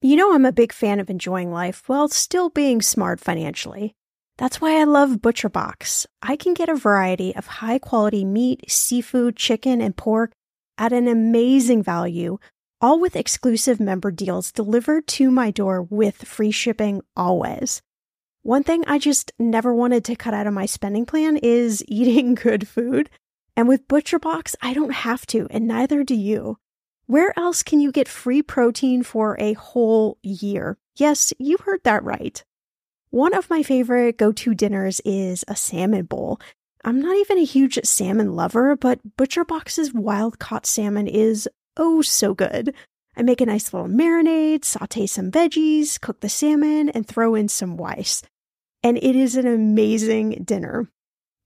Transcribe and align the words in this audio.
You 0.00 0.14
know, 0.14 0.32
I'm 0.32 0.44
a 0.44 0.52
big 0.52 0.72
fan 0.72 1.00
of 1.00 1.10
enjoying 1.10 1.50
life 1.50 1.82
while 1.88 2.06
still 2.06 2.50
being 2.50 2.80
smart 2.80 3.18
financially. 3.18 3.96
That's 4.36 4.60
why 4.60 4.80
I 4.80 4.84
love 4.84 5.18
ButcherBox. 5.18 6.06
I 6.22 6.36
can 6.36 6.54
get 6.54 6.68
a 6.68 6.76
variety 6.76 7.34
of 7.34 7.48
high 7.48 7.80
quality 7.80 8.24
meat, 8.24 8.70
seafood, 8.70 9.34
chicken, 9.34 9.80
and 9.80 9.96
pork 9.96 10.30
at 10.78 10.92
an 10.92 11.08
amazing 11.08 11.82
value, 11.82 12.38
all 12.80 13.00
with 13.00 13.16
exclusive 13.16 13.80
member 13.80 14.12
deals 14.12 14.52
delivered 14.52 15.08
to 15.08 15.32
my 15.32 15.50
door 15.50 15.82
with 15.82 16.22
free 16.28 16.52
shipping 16.52 17.02
always. 17.16 17.82
One 18.42 18.62
thing 18.62 18.84
I 18.86 19.00
just 19.00 19.32
never 19.36 19.74
wanted 19.74 20.04
to 20.04 20.14
cut 20.14 20.32
out 20.32 20.46
of 20.46 20.54
my 20.54 20.66
spending 20.66 21.06
plan 21.06 21.38
is 21.38 21.82
eating 21.88 22.36
good 22.36 22.68
food. 22.68 23.10
And 23.56 23.66
with 23.66 23.88
ButcherBox, 23.88 24.54
I 24.62 24.74
don't 24.74 24.92
have 24.92 25.26
to, 25.26 25.48
and 25.50 25.66
neither 25.66 26.04
do 26.04 26.14
you. 26.14 26.58
Where 27.08 27.32
else 27.38 27.62
can 27.62 27.80
you 27.80 27.90
get 27.90 28.06
free 28.06 28.42
protein 28.42 29.02
for 29.02 29.34
a 29.40 29.54
whole 29.54 30.18
year? 30.22 30.76
Yes, 30.96 31.32
you 31.38 31.56
heard 31.56 31.80
that 31.84 32.04
right. 32.04 32.44
One 33.08 33.32
of 33.32 33.48
my 33.48 33.62
favorite 33.62 34.18
go 34.18 34.30
to 34.30 34.54
dinners 34.54 35.00
is 35.06 35.42
a 35.48 35.56
salmon 35.56 36.04
bowl. 36.04 36.38
I'm 36.84 37.00
not 37.00 37.16
even 37.16 37.38
a 37.38 37.46
huge 37.46 37.78
salmon 37.82 38.36
lover, 38.36 38.76
but 38.76 39.16
ButcherBox's 39.16 39.94
wild 39.94 40.38
caught 40.38 40.66
salmon 40.66 41.06
is 41.06 41.48
oh 41.78 42.02
so 42.02 42.34
good. 42.34 42.74
I 43.16 43.22
make 43.22 43.40
a 43.40 43.46
nice 43.46 43.72
little 43.72 43.88
marinade, 43.88 44.66
saute 44.66 45.06
some 45.06 45.30
veggies, 45.30 45.98
cook 45.98 46.20
the 46.20 46.28
salmon, 46.28 46.90
and 46.90 47.08
throw 47.08 47.34
in 47.34 47.48
some 47.48 47.78
rice. 47.78 48.20
And 48.82 48.98
it 48.98 49.16
is 49.16 49.34
an 49.34 49.46
amazing 49.46 50.42
dinner. 50.44 50.90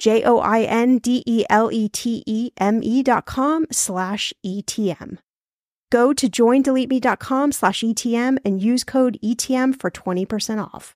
J 0.00 0.24
O 0.24 0.38
I 0.38 0.62
N 0.62 0.96
D 0.96 1.22
E 1.26 1.44
L 1.50 1.70
E 1.70 1.86
T 1.86 2.24
E 2.26 2.50
M 2.56 2.80
E 2.82 3.02
dot 3.02 3.26
com 3.26 3.66
slash 3.70 4.32
ETM. 4.44 5.18
Go 5.90 6.14
to 6.14 6.26
joindeleteme.com 6.26 7.52
slash 7.52 7.82
ETM 7.82 8.38
and 8.42 8.62
use 8.62 8.82
code 8.82 9.18
ETM 9.22 9.78
for 9.78 9.90
20% 9.90 10.64
off. 10.72 10.94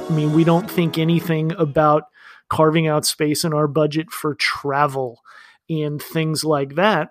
I 0.00 0.10
mean, 0.10 0.32
we 0.32 0.42
don't 0.42 0.68
think 0.68 0.98
anything 0.98 1.52
about 1.52 2.04
carving 2.48 2.88
out 2.88 3.06
space 3.06 3.44
in 3.44 3.52
our 3.52 3.68
budget 3.68 4.10
for 4.10 4.34
travel 4.34 5.20
and 5.68 6.02
things 6.02 6.42
like 6.42 6.74
that 6.76 7.10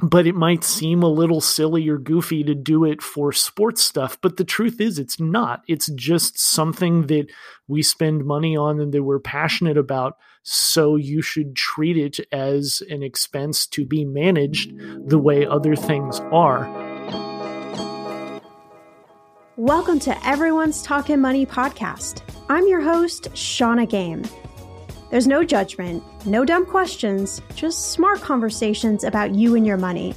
but 0.00 0.26
it 0.26 0.34
might 0.34 0.64
seem 0.64 1.02
a 1.02 1.08
little 1.08 1.40
silly 1.40 1.88
or 1.88 1.98
goofy 1.98 2.42
to 2.44 2.54
do 2.54 2.84
it 2.84 3.00
for 3.00 3.32
sports 3.32 3.82
stuff. 3.82 4.18
But 4.20 4.36
the 4.36 4.44
truth 4.44 4.80
is, 4.80 4.98
it's 4.98 5.20
not. 5.20 5.62
It's 5.68 5.86
just 5.94 6.38
something 6.38 7.06
that 7.06 7.26
we 7.68 7.82
spend 7.82 8.24
money 8.24 8.56
on 8.56 8.80
and 8.80 8.92
that 8.92 9.02
we're 9.02 9.20
passionate 9.20 9.78
about. 9.78 10.18
So 10.42 10.96
you 10.96 11.22
should 11.22 11.56
treat 11.56 11.96
it 11.96 12.20
as 12.32 12.82
an 12.90 13.02
expense 13.02 13.66
to 13.68 13.86
be 13.86 14.04
managed 14.04 14.72
the 15.08 15.18
way 15.18 15.46
other 15.46 15.76
things 15.76 16.20
are. 16.32 16.64
Welcome 19.56 20.00
to 20.00 20.26
Everyone's 20.26 20.82
Talking 20.82 21.20
Money 21.20 21.46
podcast. 21.46 22.22
I'm 22.48 22.66
your 22.66 22.80
host, 22.80 23.28
Shannah 23.36 23.86
Game. 23.86 24.24
There's 25.14 25.28
no 25.28 25.44
judgment, 25.44 26.02
no 26.26 26.44
dumb 26.44 26.66
questions, 26.66 27.40
just 27.54 27.92
smart 27.92 28.20
conversations 28.20 29.04
about 29.04 29.32
you 29.32 29.54
and 29.54 29.64
your 29.64 29.76
money. 29.76 30.12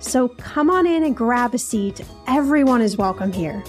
So 0.00 0.28
come 0.28 0.68
on 0.68 0.86
in 0.86 1.02
and 1.02 1.16
grab 1.16 1.54
a 1.54 1.58
seat. 1.58 2.02
Everyone 2.26 2.82
is 2.82 2.98
welcome 2.98 3.32
here. 3.32 3.64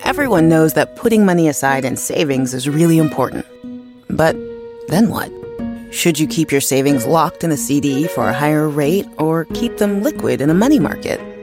Everyone 0.00 0.48
knows 0.48 0.72
that 0.72 0.96
putting 0.96 1.26
money 1.26 1.46
aside 1.46 1.84
in 1.84 1.98
savings 1.98 2.54
is 2.54 2.66
really 2.66 2.96
important. 2.96 3.44
But 4.08 4.34
then 4.88 5.10
what? 5.10 5.30
Should 5.92 6.18
you 6.18 6.26
keep 6.26 6.50
your 6.50 6.62
savings 6.62 7.04
locked 7.04 7.44
in 7.44 7.52
a 7.52 7.58
CD 7.58 8.08
for 8.08 8.30
a 8.30 8.32
higher 8.32 8.66
rate 8.66 9.06
or 9.18 9.44
keep 9.52 9.76
them 9.76 10.02
liquid 10.02 10.40
in 10.40 10.48
a 10.48 10.54
money 10.54 10.78
market? 10.78 11.35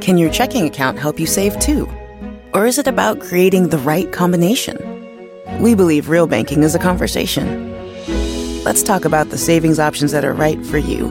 Can 0.00 0.16
your 0.16 0.30
checking 0.30 0.66
account 0.66 0.98
help 0.98 1.20
you 1.20 1.26
save 1.26 1.58
too? 1.60 1.88
Or 2.54 2.66
is 2.66 2.78
it 2.78 2.86
about 2.86 3.20
creating 3.20 3.68
the 3.68 3.78
right 3.78 4.10
combination? 4.10 4.78
We 5.60 5.74
believe 5.74 6.08
real 6.08 6.26
banking 6.26 6.62
is 6.62 6.74
a 6.74 6.78
conversation. 6.78 7.68
Let's 8.64 8.82
talk 8.82 9.04
about 9.04 9.28
the 9.28 9.38
savings 9.38 9.78
options 9.78 10.12
that 10.12 10.24
are 10.24 10.32
right 10.32 10.64
for 10.64 10.78
you. 10.78 11.08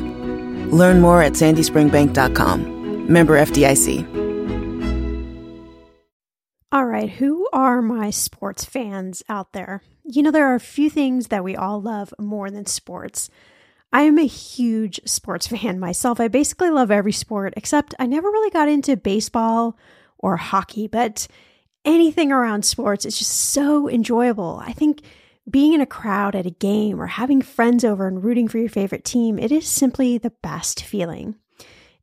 Learn 0.72 1.02
more 1.02 1.22
at 1.22 1.34
sandyspringbank.com. 1.34 3.12
Member 3.12 3.38
FDIC. 3.38 4.20
All 6.72 6.86
right, 6.86 7.10
who 7.10 7.48
are 7.52 7.82
my 7.82 8.12
sports 8.12 8.64
fans 8.66 9.24
out 9.28 9.54
there? 9.54 9.82
You 10.04 10.22
know, 10.22 10.32
there 10.32 10.46
are 10.48 10.56
a 10.56 10.60
few 10.60 10.90
things 10.90 11.28
that 11.28 11.44
we 11.44 11.56
all 11.56 11.82
love 11.82 12.14
more 12.20 12.52
than 12.52 12.66
sports. 12.68 13.30
I 13.92 14.04
am 14.04 14.18
a 14.18 14.26
huge 14.26 15.00
sports 15.06 15.48
fan 15.50 15.80
myself. 15.80 16.20
I 16.20 16.28
basically 16.28 16.70
love 16.70 16.92
every 16.92 17.12
sport, 17.12 17.54
except 17.58 17.96
I 18.00 18.06
never 18.06 18.30
really 18.30 18.52
got 18.52 18.70
into 18.70 18.96
baseball 18.96 19.78
or 20.18 20.38
hockey, 20.38 20.88
but 20.88 21.28
anything 21.86 22.32
around 22.32 22.66
sports 22.66 23.06
is 23.06 23.18
just 23.18 23.32
so 23.32 23.90
enjoyable. 23.90 24.62
I 24.64 24.74
think 24.74 25.02
being 25.50 25.74
in 25.74 25.82
a 25.82 25.86
crowd 25.86 26.36
at 26.36 26.46
a 26.46 26.52
game 26.52 27.02
or 27.02 27.08
having 27.08 27.42
friends 27.42 27.84
over 27.84 28.08
and 28.08 28.24
rooting 28.24 28.48
for 28.48 28.58
your 28.60 28.70
favorite 28.70 29.04
team, 29.04 29.40
it 29.40 29.52
is 29.52 29.68
simply 29.68 30.18
the 30.18 30.34
best 30.42 30.84
feeling. 30.84 31.36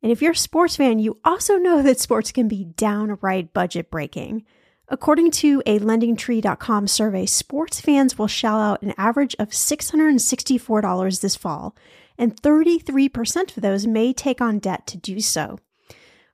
And 0.01 0.11
if 0.11 0.21
you're 0.21 0.33
a 0.33 0.35
sports 0.35 0.75
fan, 0.75 0.99
you 0.99 1.19
also 1.23 1.57
know 1.57 1.81
that 1.83 1.99
sports 1.99 2.31
can 2.31 2.47
be 2.47 2.65
downright 2.65 3.53
budget 3.53 3.89
breaking. 3.89 4.45
According 4.89 5.31
to 5.31 5.61
a 5.65 5.79
lendingtree.com 5.79 6.87
survey, 6.87 7.25
sports 7.25 7.81
fans 7.81 8.17
will 8.17 8.27
shell 8.27 8.57
out 8.57 8.81
an 8.81 8.93
average 8.97 9.35
of 9.37 9.49
$664 9.49 11.21
this 11.21 11.35
fall, 11.35 11.75
and 12.17 12.41
33% 12.41 13.57
of 13.57 13.61
those 13.61 13.85
may 13.85 14.13
take 14.13 14.39
on 14.39 14.59
debt 14.59 14.87
to 14.87 14.97
do 14.97 15.19
so. 15.19 15.59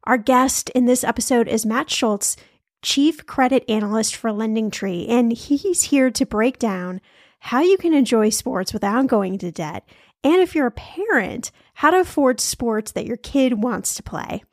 Our 0.04 0.18
guest 0.18 0.70
in 0.72 0.86
this 0.86 1.04
episode 1.04 1.48
is 1.48 1.66
Matt 1.66 1.90
Schulz, 1.90 2.38
Chief 2.84 3.26
Credit 3.26 3.64
Analyst 3.68 4.16
for 4.16 4.30
LendingTree, 4.30 5.10
and 5.10 5.32
he's 5.32 5.84
here 5.84 6.12
to 6.12 6.26
break 6.26 6.60
down 6.60 7.02
how 7.40 7.62
you 7.62 7.78
can 7.78 7.94
enjoy 7.94 8.30
sports 8.30 8.72
without 8.72 9.08
going 9.08 9.34
into 9.34 9.52
debt, 9.52 9.84
and 10.24 10.36
if 10.42 10.54
you're 10.54 10.68
a 10.68 10.72
parent, 10.72 11.52
how 11.74 11.90
to 11.90 12.02
afford 12.02 12.40
sports 12.40 12.92
that 12.92 13.08
your 13.08 13.18
kid 13.18 13.64
wants 13.64 13.96
to 13.96 14.04
play. 14.04 14.44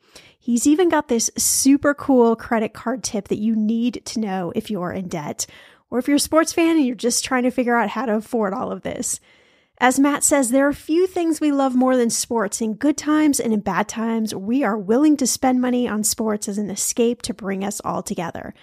He's 0.43 0.65
even 0.65 0.89
got 0.89 1.07
this 1.07 1.29
super 1.37 1.93
cool 1.93 2.35
credit 2.35 2.73
card 2.73 3.03
tip 3.03 3.27
that 3.27 3.37
you 3.37 3.55
need 3.55 4.01
to 4.05 4.19
know 4.19 4.51
if 4.55 4.71
you're 4.71 4.91
in 4.91 5.07
debt, 5.07 5.45
or 5.91 5.99
if 5.99 6.07
you're 6.07 6.17
a 6.17 6.19
sports 6.19 6.51
fan 6.51 6.77
and 6.77 6.83
you're 6.83 6.95
just 6.95 7.23
trying 7.23 7.43
to 7.43 7.51
figure 7.51 7.75
out 7.75 7.89
how 7.89 8.07
to 8.07 8.15
afford 8.15 8.51
all 8.51 8.71
of 8.71 8.81
this. 8.81 9.19
As 9.79 9.99
Matt 9.99 10.23
says, 10.23 10.49
there 10.49 10.67
are 10.67 10.73
few 10.73 11.05
things 11.05 11.39
we 11.39 11.51
love 11.51 11.75
more 11.75 11.95
than 11.95 12.09
sports. 12.09 12.59
In 12.59 12.73
good 12.73 12.97
times 12.97 13.39
and 13.39 13.53
in 13.53 13.59
bad 13.59 13.87
times, 13.87 14.33
we 14.33 14.63
are 14.63 14.79
willing 14.79 15.15
to 15.17 15.27
spend 15.27 15.61
money 15.61 15.87
on 15.87 16.03
sports 16.03 16.49
as 16.49 16.57
an 16.57 16.71
escape 16.71 17.21
to 17.21 17.35
bring 17.35 17.63
us 17.63 17.79
all 17.85 18.01
together. 18.01 18.55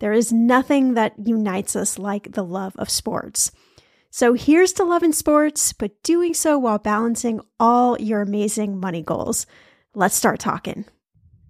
There 0.00 0.12
is 0.12 0.34
nothing 0.34 0.92
that 0.94 1.14
unites 1.18 1.74
us 1.76 1.98
like 1.98 2.32
the 2.32 2.44
love 2.44 2.76
of 2.76 2.90
sports. 2.90 3.52
So 4.10 4.34
here's 4.34 4.74
to 4.74 4.84
loving 4.84 5.14
sports, 5.14 5.72
but 5.72 6.02
doing 6.02 6.34
so 6.34 6.58
while 6.58 6.78
balancing 6.78 7.40
all 7.58 7.98
your 7.98 8.20
amazing 8.20 8.78
money 8.78 9.00
goals. 9.00 9.46
Let's 9.94 10.14
start 10.14 10.38
talking. 10.38 10.84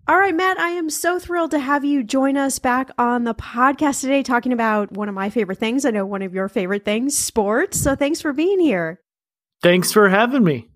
All 0.09 0.19
right, 0.19 0.35
Matt, 0.35 0.59
I 0.59 0.71
am 0.71 0.91
so 0.91 1.21
thrilled 1.21 1.53
to 1.53 1.61
have 1.61 1.85
you 1.85 2.03
join 2.03 2.37
us 2.37 2.59
back 2.59 2.91
on 2.99 3.23
the 3.23 3.35
podcast 3.35 4.01
today 4.01 4.25
talking 4.25 4.53
about 4.53 4.91
one 4.91 5.09
of 5.09 5.15
my 5.15 5.31
favorite 5.31 5.59
things. 5.59 5.85
I 5.85 5.93
know 5.93 6.05
one 6.05 6.23
of 6.23 6.35
your 6.35 6.49
favorite 6.49 6.85
things, 6.85 7.17
sports. 7.17 7.81
So 7.81 7.95
thanks 7.95 8.21
for 8.21 8.33
being 8.33 8.59
here. 8.59 9.01
Thanks 9.63 9.93
for 9.93 10.09
having 10.09 10.43
me. 10.43 10.69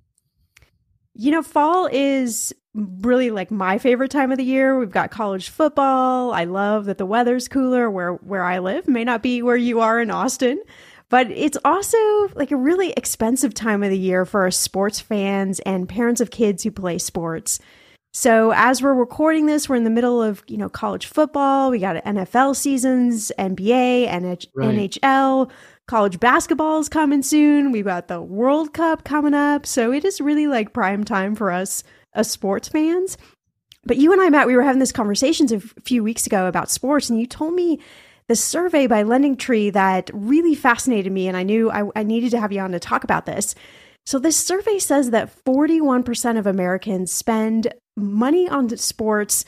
You 1.14 1.32
know, 1.32 1.42
fall 1.42 1.88
is 1.90 2.54
really 2.72 3.30
like 3.30 3.50
my 3.50 3.78
favorite 3.78 4.12
time 4.12 4.30
of 4.30 4.38
the 4.38 4.44
year. 4.44 4.78
We've 4.78 4.92
got 4.92 5.10
college 5.10 5.48
football. 5.48 6.32
I 6.32 6.44
love 6.44 6.84
that 6.84 6.98
the 6.98 7.06
weather's 7.06 7.48
cooler 7.48 7.90
where 7.90 8.12
where 8.12 8.44
I 8.44 8.60
live. 8.60 8.86
May 8.86 9.02
not 9.02 9.24
be 9.24 9.42
where 9.42 9.56
you 9.56 9.80
are 9.80 9.98
in 9.98 10.12
Austin, 10.12 10.62
but 11.08 11.32
it's 11.32 11.58
also 11.64 11.98
like 12.36 12.52
a 12.52 12.56
really 12.56 12.92
expensive 12.92 13.54
time 13.54 13.82
of 13.82 13.90
the 13.90 13.98
year 13.98 14.24
for 14.24 14.48
sports 14.52 15.00
fans 15.00 15.58
and 15.60 15.88
parents 15.88 16.20
of 16.20 16.30
kids 16.30 16.62
who 16.62 16.70
play 16.70 16.98
sports. 16.98 17.58
So 18.16 18.50
as 18.56 18.80
we're 18.80 18.94
recording 18.94 19.44
this, 19.44 19.68
we're 19.68 19.76
in 19.76 19.84
the 19.84 19.90
middle 19.90 20.22
of, 20.22 20.42
you 20.46 20.56
know, 20.56 20.70
college 20.70 21.04
football. 21.04 21.70
We 21.70 21.78
got 21.78 22.02
NFL 22.02 22.56
seasons, 22.56 23.30
NBA, 23.38 24.08
NH- 24.08 24.46
right. 24.54 24.74
NHL, 24.74 25.50
college 25.86 26.18
basketball 26.18 26.78
is 26.78 26.88
coming 26.88 27.22
soon. 27.22 27.72
We've 27.72 27.84
got 27.84 28.08
the 28.08 28.22
World 28.22 28.72
Cup 28.72 29.04
coming 29.04 29.34
up. 29.34 29.66
So 29.66 29.92
it 29.92 30.02
is 30.02 30.18
really 30.18 30.46
like 30.46 30.72
prime 30.72 31.04
time 31.04 31.34
for 31.34 31.50
us 31.50 31.84
as 32.14 32.30
sports 32.30 32.68
fans. 32.68 33.18
But 33.84 33.98
you 33.98 34.12
and 34.12 34.22
I, 34.22 34.30
Matt, 34.30 34.46
we 34.46 34.56
were 34.56 34.62
having 34.62 34.80
this 34.80 34.92
conversations 34.92 35.52
a 35.52 35.60
few 35.60 36.02
weeks 36.02 36.26
ago 36.26 36.46
about 36.46 36.70
sports, 36.70 37.10
and 37.10 37.20
you 37.20 37.26
told 37.26 37.52
me 37.52 37.80
the 38.28 38.34
survey 38.34 38.86
by 38.86 39.04
LendingTree 39.04 39.74
that 39.74 40.10
really 40.14 40.54
fascinated 40.54 41.12
me, 41.12 41.28
and 41.28 41.36
I 41.36 41.42
knew 41.42 41.70
I, 41.70 41.82
I 41.94 42.02
needed 42.02 42.30
to 42.30 42.40
have 42.40 42.50
you 42.50 42.62
on 42.62 42.72
to 42.72 42.80
talk 42.80 43.04
about 43.04 43.26
this. 43.26 43.54
So, 44.06 44.18
this 44.18 44.38
survey 44.38 44.78
says 44.78 45.10
that 45.10 45.30
41% 45.44 46.38
of 46.38 46.46
Americans 46.46 47.12
spend 47.12 47.74
money 47.96 48.48
on 48.48 48.76
sports 48.76 49.44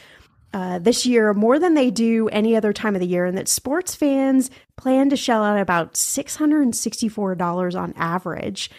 uh, 0.54 0.78
this 0.78 1.04
year 1.04 1.34
more 1.34 1.58
than 1.58 1.74
they 1.74 1.90
do 1.90 2.28
any 2.30 2.56
other 2.56 2.72
time 2.72 2.94
of 2.94 3.00
the 3.00 3.06
year, 3.06 3.26
and 3.26 3.36
that 3.36 3.48
sports 3.48 3.94
fans 3.94 4.50
plan 4.76 5.10
to 5.10 5.16
shell 5.16 5.44
out 5.44 5.58
about 5.58 5.94
$664 5.94 7.80
on 7.80 7.92
average. 7.96 8.70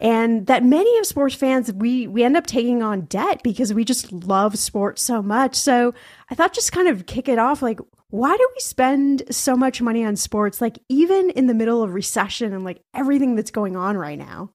And 0.00 0.46
that 0.46 0.64
many 0.64 0.96
of 0.98 1.06
sports 1.06 1.34
fans, 1.34 1.72
we, 1.72 2.06
we 2.06 2.22
end 2.22 2.36
up 2.36 2.46
taking 2.46 2.82
on 2.82 3.02
debt 3.02 3.42
because 3.42 3.74
we 3.74 3.84
just 3.84 4.12
love 4.12 4.56
sports 4.56 5.02
so 5.02 5.22
much. 5.22 5.56
So 5.56 5.92
I 6.30 6.34
thought 6.34 6.54
just 6.54 6.72
kind 6.72 6.88
of 6.88 7.06
kick 7.06 7.28
it 7.28 7.38
off 7.38 7.62
like, 7.62 7.80
why 8.10 8.34
do 8.36 8.48
we 8.54 8.60
spend 8.60 9.22
so 9.30 9.56
much 9.56 9.82
money 9.82 10.04
on 10.04 10.16
sports, 10.16 10.60
like 10.60 10.78
even 10.88 11.30
in 11.30 11.46
the 11.46 11.54
middle 11.54 11.82
of 11.82 11.92
recession 11.92 12.54
and 12.54 12.64
like 12.64 12.80
everything 12.94 13.34
that's 13.34 13.50
going 13.50 13.76
on 13.76 13.98
right 13.98 14.18
now? 14.18 14.50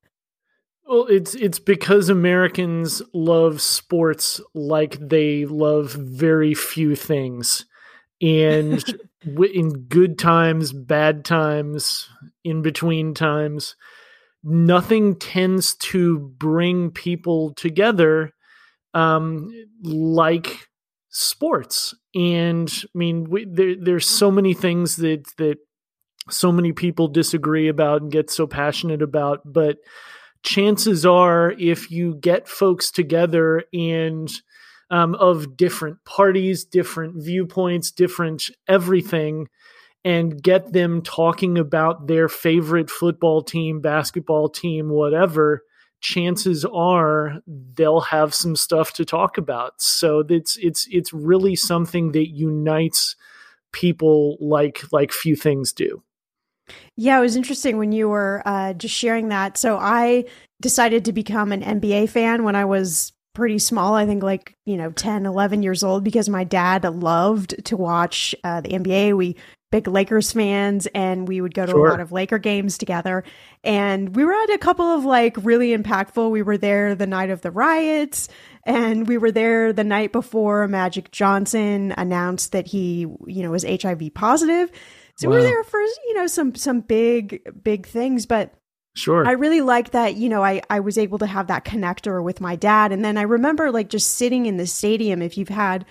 Well, 0.87 1.07
it's 1.09 1.33
it's 1.35 1.59
because 1.59 2.09
Americans 2.09 3.01
love 3.13 3.61
sports 3.61 4.41
like 4.53 4.97
they 4.99 5.45
love 5.45 5.91
very 5.93 6.53
few 6.53 6.95
things, 6.95 7.65
and 8.21 8.83
in 9.53 9.69
good 9.85 10.19
times, 10.19 10.73
bad 10.73 11.23
times, 11.23 12.09
in 12.43 12.61
between 12.61 13.13
times, 13.13 13.75
nothing 14.43 15.15
tends 15.17 15.75
to 15.77 16.19
bring 16.19 16.91
people 16.91 17.53
together 17.53 18.31
um, 18.93 19.49
like 19.83 20.67
sports. 21.09 21.95
And 22.15 22.71
I 22.83 22.97
mean, 22.97 23.29
we, 23.29 23.45
there, 23.45 23.75
there's 23.79 24.05
so 24.07 24.31
many 24.31 24.53
things 24.53 24.97
that 24.97 25.25
that 25.37 25.57
so 26.29 26.51
many 26.51 26.71
people 26.71 27.07
disagree 27.07 27.67
about 27.67 28.01
and 28.01 28.11
get 28.11 28.29
so 28.29 28.47
passionate 28.47 29.01
about, 29.01 29.41
but 29.45 29.77
chances 30.43 31.05
are, 31.05 31.51
if 31.57 31.89
you 31.89 32.15
get 32.15 32.47
folks 32.47 32.91
together 32.91 33.63
and 33.73 34.31
um, 34.91 35.15
of 35.15 35.57
different 35.57 36.03
parties, 36.05 36.65
different 36.65 37.15
viewpoints, 37.23 37.91
different 37.91 38.49
everything, 38.67 39.47
and 40.05 40.41
get 40.41 40.73
them 40.73 41.01
talking 41.01 41.57
about 41.57 42.07
their 42.07 42.27
favorite 42.27 42.89
football 42.89 43.41
team, 43.41 43.79
basketball 43.79 44.49
team, 44.49 44.89
whatever, 44.89 45.63
chances 46.01 46.65
are 46.65 47.41
they'll 47.47 48.01
have 48.01 48.35
some 48.35 48.55
stuff 48.55 48.93
to 48.93 49.05
talk 49.05 49.37
about. 49.37 49.81
So 49.81 50.19
it's 50.27 50.57
it's 50.57 50.85
it's 50.91 51.13
really 51.13 51.55
something 51.55 52.11
that 52.11 52.29
unites 52.29 53.15
people 53.71 54.37
like 54.41 54.83
like 54.91 55.11
few 55.11 55.35
things 55.35 55.71
do. 55.71 56.03
Yeah, 56.95 57.17
it 57.17 57.21
was 57.21 57.35
interesting 57.35 57.77
when 57.77 57.91
you 57.91 58.09
were 58.09 58.41
uh, 58.45 58.73
just 58.73 58.95
sharing 58.95 59.29
that. 59.29 59.57
So 59.57 59.77
I 59.77 60.25
decided 60.61 61.05
to 61.05 61.13
become 61.13 61.51
an 61.51 61.61
NBA 61.61 62.09
fan 62.09 62.43
when 62.43 62.55
I 62.55 62.65
was 62.65 63.11
pretty 63.33 63.59
small. 63.59 63.95
I 63.95 64.05
think 64.05 64.23
like, 64.23 64.55
you 64.65 64.77
know, 64.77 64.91
10, 64.91 65.25
11 65.25 65.63
years 65.63 65.83
old 65.83 66.03
because 66.03 66.29
my 66.29 66.43
dad 66.43 66.83
loved 66.83 67.65
to 67.65 67.77
watch 67.77 68.35
uh, 68.43 68.61
the 68.61 68.69
NBA. 68.69 69.17
We 69.17 69.35
big 69.73 69.87
Lakers 69.87 70.31
fans 70.31 70.85
and 70.93 71.27
we 71.27 71.41
would 71.41 71.55
go 71.55 71.65
to 71.65 71.71
sure. 71.71 71.87
a 71.87 71.89
lot 71.89 71.99
of 71.99 72.11
Laker 72.11 72.37
games 72.37 72.77
together. 72.77 73.23
And 73.63 74.15
we 74.15 74.23
were 74.23 74.33
at 74.33 74.51
a 74.51 74.59
couple 74.59 74.85
of 74.85 75.03
like 75.03 75.35
really 75.43 75.75
impactful. 75.75 76.29
We 76.29 76.43
were 76.43 76.59
there 76.59 76.93
the 76.93 77.07
night 77.07 77.31
of 77.31 77.41
the 77.41 77.49
riots 77.49 78.29
and 78.67 79.07
we 79.07 79.17
were 79.17 79.31
there 79.31 79.73
the 79.73 79.83
night 79.83 80.11
before 80.11 80.67
Magic 80.67 81.09
Johnson 81.09 81.91
announced 81.97 82.51
that 82.51 82.67
he, 82.67 83.07
you 83.25 83.41
know, 83.41 83.49
was 83.49 83.65
HIV 83.65 84.13
positive. 84.13 84.71
So 85.17 85.29
wow. 85.29 85.35
we're 85.35 85.43
there 85.43 85.63
for 85.63 85.79
you 85.79 86.13
know 86.15 86.27
some 86.27 86.55
some 86.55 86.81
big 86.81 87.41
big 87.63 87.85
things, 87.85 88.25
but 88.25 88.53
Sure. 88.95 89.27
I 89.27 89.31
really 89.31 89.61
like 89.61 89.89
that, 89.91 90.17
you 90.17 90.29
know, 90.29 90.43
I, 90.43 90.61
I 90.69 90.79
was 90.79 90.99
able 90.99 91.17
to 91.17 91.25
have 91.25 91.47
that 91.47 91.65
connector 91.65 92.23
with 92.23 92.39
my 92.39 92.55
dad. 92.55 92.91
And 92.91 93.03
then 93.03 93.17
I 93.17 93.23
remember 93.23 93.71
like 93.71 93.89
just 93.89 94.13
sitting 94.13 94.45
in 94.45 94.57
the 94.57 94.67
stadium, 94.67 95.21
if 95.21 95.35
you've 95.35 95.49
had 95.49 95.83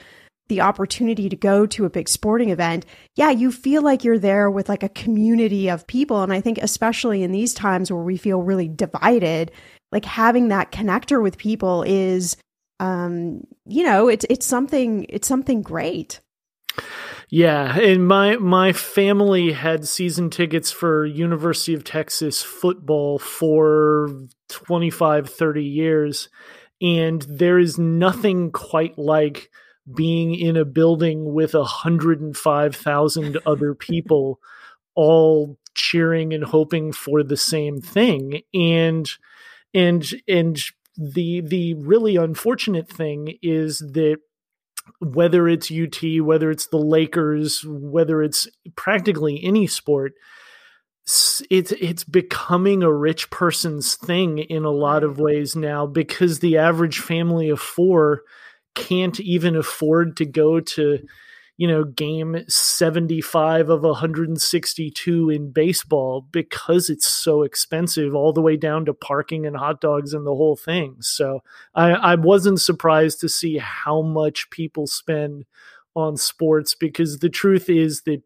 the 0.48 0.60
opportunity 0.60 1.28
to 1.28 1.36
go 1.36 1.66
to 1.66 1.84
a 1.84 1.90
big 1.90 2.08
sporting 2.08 2.50
event, 2.50 2.86
yeah, 3.16 3.30
you 3.30 3.50
feel 3.50 3.82
like 3.82 4.04
you're 4.04 4.18
there 4.18 4.50
with 4.50 4.68
like 4.68 4.84
a 4.84 4.88
community 4.88 5.68
of 5.68 5.86
people. 5.88 6.22
And 6.22 6.32
I 6.32 6.40
think 6.40 6.58
especially 6.58 7.24
in 7.24 7.32
these 7.32 7.54
times 7.54 7.90
where 7.90 8.02
we 8.02 8.16
feel 8.16 8.42
really 8.42 8.68
divided, 8.68 9.50
like 9.90 10.04
having 10.04 10.48
that 10.48 10.70
connector 10.70 11.20
with 11.20 11.38
people 11.38 11.82
is 11.82 12.36
um, 12.78 13.44
you 13.66 13.84
know, 13.84 14.08
it's 14.08 14.26
it's 14.28 14.46
something 14.46 15.06
it's 15.08 15.28
something 15.28 15.62
great. 15.62 16.20
Yeah, 17.30 17.78
and 17.78 18.06
my 18.06 18.36
my 18.36 18.72
family 18.72 19.52
had 19.52 19.88
season 19.88 20.28
tickets 20.30 20.70
for 20.70 21.06
University 21.06 21.74
of 21.74 21.84
Texas 21.84 22.42
football 22.42 23.18
for 23.18 24.10
25 24.48 25.30
30 25.30 25.64
years 25.64 26.28
and 26.82 27.22
there 27.22 27.58
is 27.58 27.78
nothing 27.78 28.50
quite 28.50 28.98
like 28.98 29.50
being 29.94 30.34
in 30.34 30.56
a 30.56 30.64
building 30.64 31.32
with 31.32 31.54
105,000 31.54 33.38
other 33.46 33.74
people 33.74 34.40
all 34.94 35.56
cheering 35.74 36.34
and 36.34 36.44
hoping 36.44 36.92
for 36.92 37.22
the 37.22 37.36
same 37.36 37.80
thing 37.80 38.42
and 38.52 39.12
and 39.72 40.10
and 40.28 40.60
the 40.98 41.40
the 41.40 41.72
really 41.74 42.16
unfortunate 42.16 42.88
thing 42.88 43.38
is 43.42 43.78
that 43.78 44.18
whether 45.02 45.48
it's 45.48 45.70
UT, 45.70 45.98
whether 46.20 46.50
it's 46.50 46.66
the 46.66 46.78
Lakers, 46.78 47.64
whether 47.66 48.22
it's 48.22 48.46
practically 48.76 49.42
any 49.42 49.66
sport, 49.66 50.12
it's 51.50 51.72
it's 51.72 52.04
becoming 52.04 52.84
a 52.84 52.92
rich 52.92 53.28
person's 53.30 53.96
thing 53.96 54.38
in 54.38 54.64
a 54.64 54.70
lot 54.70 55.02
of 55.02 55.18
ways 55.18 55.56
now 55.56 55.84
because 55.84 56.38
the 56.38 56.58
average 56.58 57.00
family 57.00 57.48
of 57.48 57.60
four 57.60 58.22
can't 58.76 59.18
even 59.18 59.56
afford 59.56 60.16
to 60.16 60.24
go 60.24 60.60
to 60.60 60.98
you 61.56 61.68
know 61.68 61.84
game 61.84 62.44
75 62.48 63.68
of 63.68 63.82
162 63.82 65.30
in 65.30 65.50
baseball 65.50 66.26
because 66.32 66.88
it's 66.88 67.06
so 67.06 67.42
expensive 67.42 68.14
all 68.14 68.32
the 68.32 68.40
way 68.40 68.56
down 68.56 68.84
to 68.84 68.94
parking 68.94 69.46
and 69.46 69.56
hot 69.56 69.80
dogs 69.80 70.12
and 70.14 70.26
the 70.26 70.34
whole 70.34 70.56
thing 70.56 70.96
so 71.00 71.40
i 71.74 71.90
i 71.92 72.14
wasn't 72.14 72.60
surprised 72.60 73.20
to 73.20 73.28
see 73.28 73.58
how 73.58 74.02
much 74.02 74.50
people 74.50 74.86
spend 74.86 75.44
on 75.94 76.16
sports 76.16 76.74
because 76.74 77.18
the 77.18 77.28
truth 77.28 77.68
is 77.68 78.02
that 78.02 78.22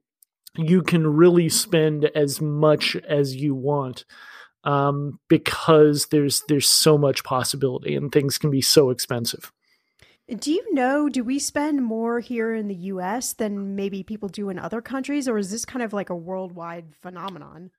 you 0.56 0.82
can 0.82 1.06
really 1.06 1.48
spend 1.48 2.06
as 2.14 2.40
much 2.40 2.96
as 3.08 3.36
you 3.36 3.54
want 3.54 4.04
um, 4.64 5.20
because 5.28 6.06
there's 6.06 6.42
there's 6.48 6.68
so 6.68 6.98
much 6.98 7.24
possibility 7.24 7.94
and 7.94 8.10
things 8.10 8.38
can 8.38 8.50
be 8.50 8.60
so 8.60 8.90
expensive. 8.90 9.52
Do 10.28 10.52
you 10.52 10.74
know, 10.74 11.08
do 11.08 11.22
we 11.22 11.38
spend 11.38 11.84
more 11.84 12.18
here 12.18 12.52
in 12.52 12.66
the 12.66 12.74
US 12.74 13.32
than 13.32 13.76
maybe 13.76 14.02
people 14.02 14.28
do 14.28 14.48
in 14.48 14.58
other 14.58 14.80
countries, 14.80 15.28
or 15.28 15.38
is 15.38 15.52
this 15.52 15.64
kind 15.64 15.84
of 15.84 15.92
like 15.92 16.10
a 16.10 16.16
worldwide 16.16 16.96
phenomenon? 17.00 17.70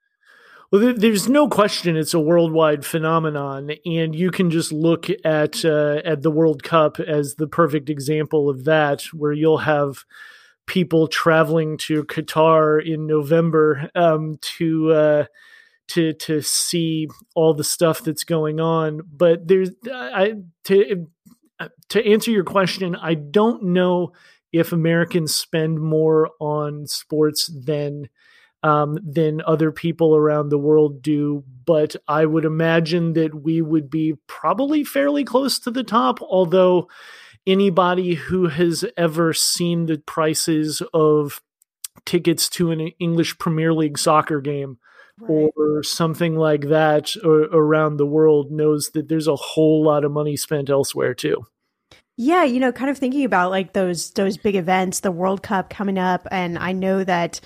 Well, 0.71 0.93
there's 0.95 1.27
no 1.27 1.47
question 1.49 1.97
it's 1.97 2.13
a 2.13 2.19
worldwide 2.19 2.85
phenomenon, 2.85 3.71
and 3.85 4.15
you 4.15 4.31
can 4.31 4.49
just 4.49 4.71
look 4.71 5.07
at 5.23 5.63
uh, 5.63 6.01
at 6.03 6.23
the 6.23 6.31
World 6.31 6.63
Cup 6.63 6.99
as 6.99 7.35
the 7.35 7.47
perfect 7.47 7.89
example 7.89 8.49
of 8.49 8.65
that, 8.65 9.03
where 9.13 9.31
you'll 9.31 9.59
have 9.59 10.03
people 10.65 11.07
traveling 11.07 11.77
to 11.77 12.03
Qatar 12.03 12.85
in 12.85 13.07
November 13.07 13.89
um, 13.95 14.37
to 14.57 14.91
uh, 14.91 15.25
to 15.89 16.13
to 16.13 16.41
see 16.41 17.07
all 17.33 17.53
the 17.53 17.63
stuff 17.63 18.01
that's 18.01 18.25
going 18.25 18.59
on. 18.59 19.01
But 19.09 19.47
there's 19.47 19.71
I 19.89 20.33
to 20.65 21.07
to 21.89 22.05
answer 22.05 22.31
your 22.31 22.43
question, 22.43 22.95
I 22.95 23.13
don't 23.15 23.63
know 23.63 24.13
if 24.51 24.71
Americans 24.71 25.35
spend 25.35 25.79
more 25.79 26.29
on 26.39 26.87
sports 26.87 27.47
than 27.47 28.09
um, 28.63 28.97
than 29.03 29.41
other 29.45 29.71
people 29.71 30.15
around 30.15 30.49
the 30.49 30.57
world 30.57 31.01
do. 31.01 31.43
But 31.65 31.95
I 32.07 32.25
would 32.25 32.45
imagine 32.45 33.13
that 33.13 33.43
we 33.43 33.61
would 33.61 33.89
be 33.89 34.15
probably 34.27 34.83
fairly 34.83 35.23
close 35.23 35.59
to 35.59 35.71
the 35.71 35.83
top, 35.83 36.21
although 36.21 36.87
anybody 37.45 38.15
who 38.15 38.47
has 38.47 38.83
ever 38.97 39.33
seen 39.33 39.85
the 39.85 39.97
prices 39.99 40.81
of 40.93 41.41
tickets 42.05 42.49
to 42.49 42.71
an 42.71 42.79
English 42.99 43.37
Premier 43.37 43.73
League 43.73 43.97
soccer 43.97 44.41
game 44.41 44.77
right. 45.19 45.49
or 45.55 45.83
something 45.83 46.35
like 46.35 46.67
that 46.67 47.15
or, 47.23 47.43
around 47.43 47.97
the 47.97 48.05
world 48.05 48.51
knows 48.51 48.89
that 48.91 49.07
there's 49.09 49.27
a 49.27 49.35
whole 49.35 49.83
lot 49.83 50.03
of 50.03 50.11
money 50.11 50.35
spent 50.35 50.69
elsewhere 50.69 51.13
too. 51.13 51.45
Yeah, 52.19 52.43
you 52.43 52.59
know, 52.59 52.71
kind 52.71 52.89
of 52.89 52.97
thinking 52.97 53.25
about 53.25 53.51
like 53.51 53.73
those 53.73 54.11
those 54.11 54.37
big 54.37 54.55
events, 54.55 55.01
the 55.01 55.11
World 55.11 55.43
Cup 55.43 55.69
coming 55.69 55.99
up 55.99 56.27
and 56.31 56.57
I 56.57 56.71
know 56.71 57.03
that 57.03 57.39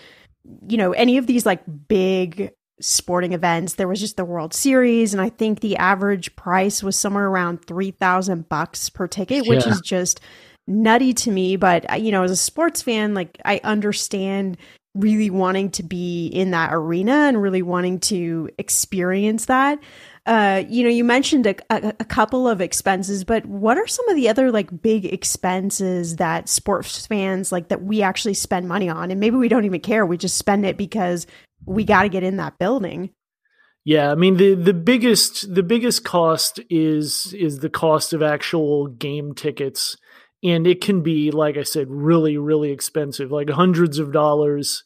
you 0.68 0.78
know, 0.78 0.92
any 0.94 1.18
of 1.18 1.28
these 1.28 1.46
like 1.46 1.62
big 1.88 2.52
sporting 2.82 3.34
events. 3.34 3.76
There 3.76 3.88
was 3.88 4.00
just 4.00 4.18
the 4.18 4.26
World 4.26 4.54
Series, 4.54 5.14
and 5.14 5.22
I 5.22 5.30
think 5.30 5.60
the 5.60 5.78
average 5.78 6.36
price 6.36 6.84
was 6.84 6.96
somewhere 6.96 7.28
around 7.28 7.66
three 7.66 7.92
thousand 7.92 8.50
bucks 8.50 8.90
per 8.90 9.08
ticket, 9.08 9.48
which 9.48 9.66
yeah. 9.66 9.74
is 9.74 9.82
just 9.82 10.20
nutty 10.68 11.14
to 11.14 11.32
me. 11.32 11.56
But 11.56 11.90
uh, 11.92 11.96
you 11.96 12.12
know, 12.12 12.24
as 12.24 12.32
a 12.32 12.36
sports 12.36 12.82
fan, 12.82 13.14
like 13.14 13.40
I 13.46 13.62
understand 13.64 14.58
really 14.94 15.30
wanting 15.30 15.72
to 15.72 15.84
be 15.84 16.28
in 16.28 16.52
that 16.52 16.74
arena 16.74 17.14
and 17.14 17.42
really 17.42 17.62
wanting 17.62 18.00
to 18.00 18.50
experience 18.58 19.46
that. 19.46 19.80
Uh, 20.26 20.64
you 20.68 20.84
know, 20.84 20.90
you 20.90 21.04
mentioned 21.04 21.48
a, 21.48 21.56
a, 21.70 21.94
a, 22.00 22.06
couple 22.06 22.48
of 22.48 22.62
expenses, 22.62 23.24
but 23.24 23.44
what 23.46 23.78
are 23.78 23.88
some 23.88 24.08
of 24.10 24.16
the 24.16 24.30
other 24.30 24.52
like 24.52 24.82
big 24.82 25.06
expenses 25.06 26.18
that 26.18 26.48
sports 26.48 27.08
fans 27.08 27.52
like 27.52 27.70
that 27.70 27.82
we 27.82 28.04
actually 28.04 28.36
spend 28.36 28.68
money 28.68 28.88
on? 28.88 29.10
And 29.10 29.20
maybe 29.20 29.38
we 29.38 29.48
don't 29.48 29.66
even 29.66 29.80
care. 29.80 30.06
We 30.06 30.18
just 30.18 30.38
spend 30.38 30.66
it 30.66 30.78
because 30.78 31.26
we 31.66 31.86
got 31.86 32.04
to 32.04 32.10
get 32.10 32.24
in 32.24 32.38
that 32.38 32.60
building. 32.60 33.10
Yeah, 33.84 34.12
I 34.12 34.16
mean 34.16 34.38
the 34.38 34.54
the 34.54 34.76
biggest 34.76 35.56
the 35.56 35.64
biggest 35.64 36.04
cost 36.04 36.60
is 36.70 37.34
is 37.34 37.60
the 37.60 37.70
cost 37.70 38.14
of 38.14 38.22
actual 38.22 38.88
game 38.88 39.34
tickets 39.34 39.98
and 40.44 40.66
it 40.66 40.82
can 40.82 41.02
be 41.02 41.32
like 41.32 41.58
I 41.58 41.64
said 41.64 41.88
really 41.90 42.38
really 42.38 42.72
expensive 42.72 43.32
like 43.32 43.50
hundreds 43.50 44.00
of 44.00 44.12
dollars 44.12 44.84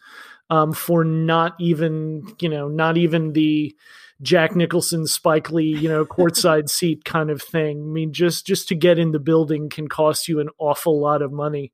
um, 0.49 0.73
for 0.73 1.03
not 1.03 1.55
even 1.59 2.35
you 2.39 2.49
know 2.49 2.67
not 2.67 2.97
even 2.97 3.33
the 3.33 3.75
Jack 4.21 4.55
Nicholson 4.55 5.07
Spike 5.07 5.51
Lee 5.51 5.77
you 5.77 5.89
know 5.89 6.05
courtside 6.05 6.69
seat 6.69 7.05
kind 7.05 7.29
of 7.29 7.41
thing. 7.41 7.79
I 7.81 7.91
mean 7.91 8.13
just 8.13 8.45
just 8.45 8.67
to 8.69 8.75
get 8.75 8.99
in 8.99 9.11
the 9.11 9.19
building 9.19 9.69
can 9.69 9.87
cost 9.87 10.27
you 10.27 10.39
an 10.39 10.49
awful 10.57 10.99
lot 10.99 11.21
of 11.21 11.31
money. 11.31 11.71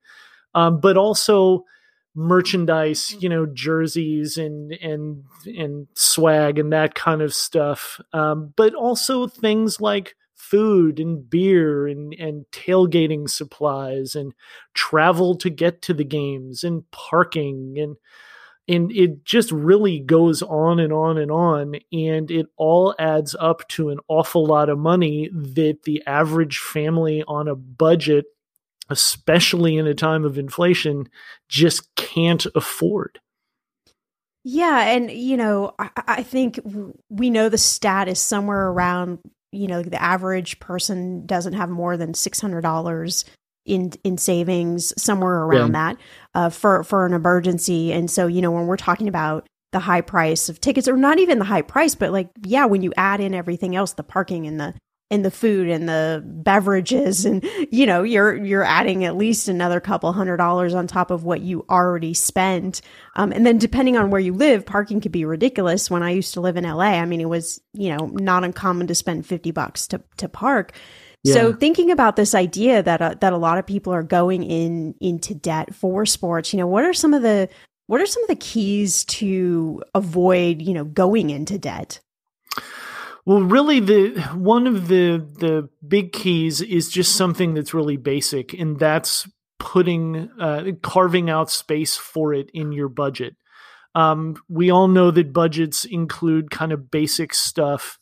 Um, 0.53 0.79
but 0.81 0.97
also 0.97 1.65
merchandise, 2.15 3.15
you 3.19 3.29
know, 3.29 3.45
jerseys 3.45 4.38
and 4.38 4.73
and 4.73 5.23
and 5.45 5.88
swag 5.93 6.59
and 6.59 6.73
that 6.73 6.95
kind 6.95 7.21
of 7.21 7.33
stuff. 7.33 8.00
Um, 8.13 8.53
but 8.55 8.73
also 8.73 9.27
things 9.27 9.79
like 9.79 10.15
food 10.51 11.00
and 11.00 11.29
beer 11.29 11.88
and 11.88 12.13
and 12.20 12.46
tailgating 12.51 13.27
supplies 13.27 14.15
and 14.15 14.34
travel 14.74 15.36
to 15.36 15.50
get 15.50 15.81
to 15.81 15.93
the 15.93 16.03
games 16.03 16.63
and 16.63 16.89
parking 16.91 17.75
and 17.79 17.96
and 18.67 18.91
it 18.91 19.25
just 19.25 19.51
really 19.51 20.00
goes 20.00 20.43
on 20.43 20.79
and 20.79 20.93
on 20.93 21.17
and 21.17 21.31
on 21.31 21.75
and 21.91 22.29
it 22.29 22.46
all 22.58 22.93
adds 23.00 23.36
up 23.39 23.67
to 23.70 23.89
an 23.89 23.98
awful 24.08 24.46
lot 24.46 24.70
of 24.70 24.77
money 24.77 25.29
that 25.34 25.79
the 25.84 26.03
average 26.05 26.60
family 26.60 27.24
on 27.27 27.48
a 27.48 27.55
budget 27.55 28.25
especially 28.91 29.77
in 29.77 29.88
a 29.88 29.93
time 29.93 30.25
of 30.25 30.38
inflation, 30.38 31.10
just 31.48 31.96
can't 31.96 32.46
afford. 32.53 33.20
Yeah. 34.43 34.86
And, 34.88 35.10
you 35.10 35.38
know, 35.38 35.74
I, 35.79 35.89
I 35.96 36.24
think 36.24 36.60
we 37.10 37.29
know 37.29 37.48
the 37.48 37.58
stat 37.58 38.10
is 38.10 38.20
somewhere 38.20 38.67
around, 38.67 39.20
you 39.51 39.67
know, 39.67 39.81
the 39.84 40.01
average 40.01 40.60
person 40.60 41.25
doesn't 41.25 41.53
have 41.53 41.70
more 41.70 41.98
than 41.98 42.13
$600 42.13 43.25
in 43.65 43.91
in 44.03 44.17
savings 44.17 44.91
somewhere 45.01 45.43
around 45.43 45.74
yeah. 45.74 45.93
that 45.93 45.98
uh, 46.34 46.50
for 46.50 46.84
for 46.84 47.05
an 47.05 47.13
emergency 47.13 47.93
and 47.93 48.10
so 48.10 48.25
you 48.25 48.41
know 48.41 48.50
when 48.50 48.65
we're 48.65 48.75
talking 48.75 49.08
about 49.08 49.46
the 49.72 49.79
high 49.79 50.01
price 50.01 50.50
of 50.50 50.60
tickets 50.60 50.88
or 50.88 50.98
not 50.98 51.20
even 51.20 51.38
the 51.38 51.46
high 51.46 51.62
price 51.62 51.93
but 51.93 52.12
like 52.12 52.29
yeah 52.43 52.65
when 52.65 52.81
you 52.81 52.91
add 52.98 53.20
in 53.20 53.36
everything 53.36 53.75
else 53.75 53.93
the 53.93 54.03
parking 54.03 54.48
and 54.48 54.60
the 54.60 54.74
and 55.11 55.25
the 55.25 55.29
food 55.29 55.69
and 55.69 55.87
the 55.87 56.23
beverages 56.25 57.25
and 57.25 57.45
you 57.69 57.85
know 57.85 58.01
you're 58.01 58.35
you're 58.43 58.63
adding 58.63 59.03
at 59.05 59.17
least 59.17 59.47
another 59.47 59.79
couple 59.79 60.11
hundred 60.13 60.37
dollars 60.37 60.73
on 60.73 60.87
top 60.87 61.11
of 61.11 61.23
what 61.23 61.41
you 61.41 61.65
already 61.69 62.13
spent 62.13 62.81
um, 63.17 63.31
and 63.31 63.45
then 63.45 63.57
depending 63.57 63.97
on 63.97 64.09
where 64.09 64.21
you 64.21 64.33
live 64.33 64.65
parking 64.65 65.01
could 65.01 65.11
be 65.11 65.25
ridiculous 65.25 65.91
when 65.91 66.01
i 66.01 66.09
used 66.09 66.33
to 66.33 66.41
live 66.41 66.57
in 66.57 66.63
la 66.63 66.79
i 66.79 67.05
mean 67.05 67.21
it 67.21 67.29
was 67.29 67.61
you 67.73 67.95
know 67.95 68.07
not 68.13 68.43
uncommon 68.43 68.87
to 68.87 68.95
spend 68.95 69.25
50 69.25 69.51
bucks 69.51 69.87
to 69.87 70.01
to 70.17 70.27
park 70.27 70.73
yeah. 71.23 71.33
So 71.35 71.53
thinking 71.53 71.91
about 71.91 72.15
this 72.15 72.33
idea 72.33 72.81
that 72.81 72.99
uh, 72.99 73.13
that 73.21 73.31
a 73.31 73.37
lot 73.37 73.59
of 73.59 73.67
people 73.67 73.93
are 73.93 74.01
going 74.01 74.41
in 74.41 74.95
into 74.99 75.35
debt 75.35 75.75
for 75.75 76.03
sports, 76.03 76.51
you 76.51 76.57
know, 76.57 76.65
what 76.65 76.83
are 76.83 76.95
some 76.95 77.13
of 77.13 77.21
the 77.21 77.47
what 77.85 78.01
are 78.01 78.07
some 78.07 78.23
of 78.23 78.29
the 78.29 78.35
keys 78.37 79.05
to 79.05 79.83
avoid, 79.93 80.63
you 80.63 80.73
know, 80.73 80.83
going 80.83 81.29
into 81.29 81.59
debt? 81.59 81.99
Well, 83.31 83.43
really, 83.43 83.79
the 83.79 84.19
one 84.35 84.67
of 84.67 84.89
the 84.89 85.25
the 85.39 85.69
big 85.88 86.11
keys 86.11 86.59
is 86.59 86.89
just 86.89 87.15
something 87.15 87.53
that's 87.53 87.73
really 87.73 87.95
basic, 87.95 88.51
and 88.51 88.77
that's 88.77 89.25
putting 89.57 90.29
uh, 90.38 90.71
carving 90.81 91.29
out 91.29 91.50
space 91.50 91.95
for 91.95 92.33
it 92.33 92.50
in 92.53 92.73
your 92.73 92.89
budget. 92.89 93.38
Um, 93.95 94.35
we 94.50 94.69
all 94.69 94.89
know 94.89 95.11
that 95.11 95.31
budgets 95.31 95.85
include 95.85 96.51
kind 96.51 96.73
of 96.73 96.91
basic 96.91 97.33
stuff, 97.33 98.00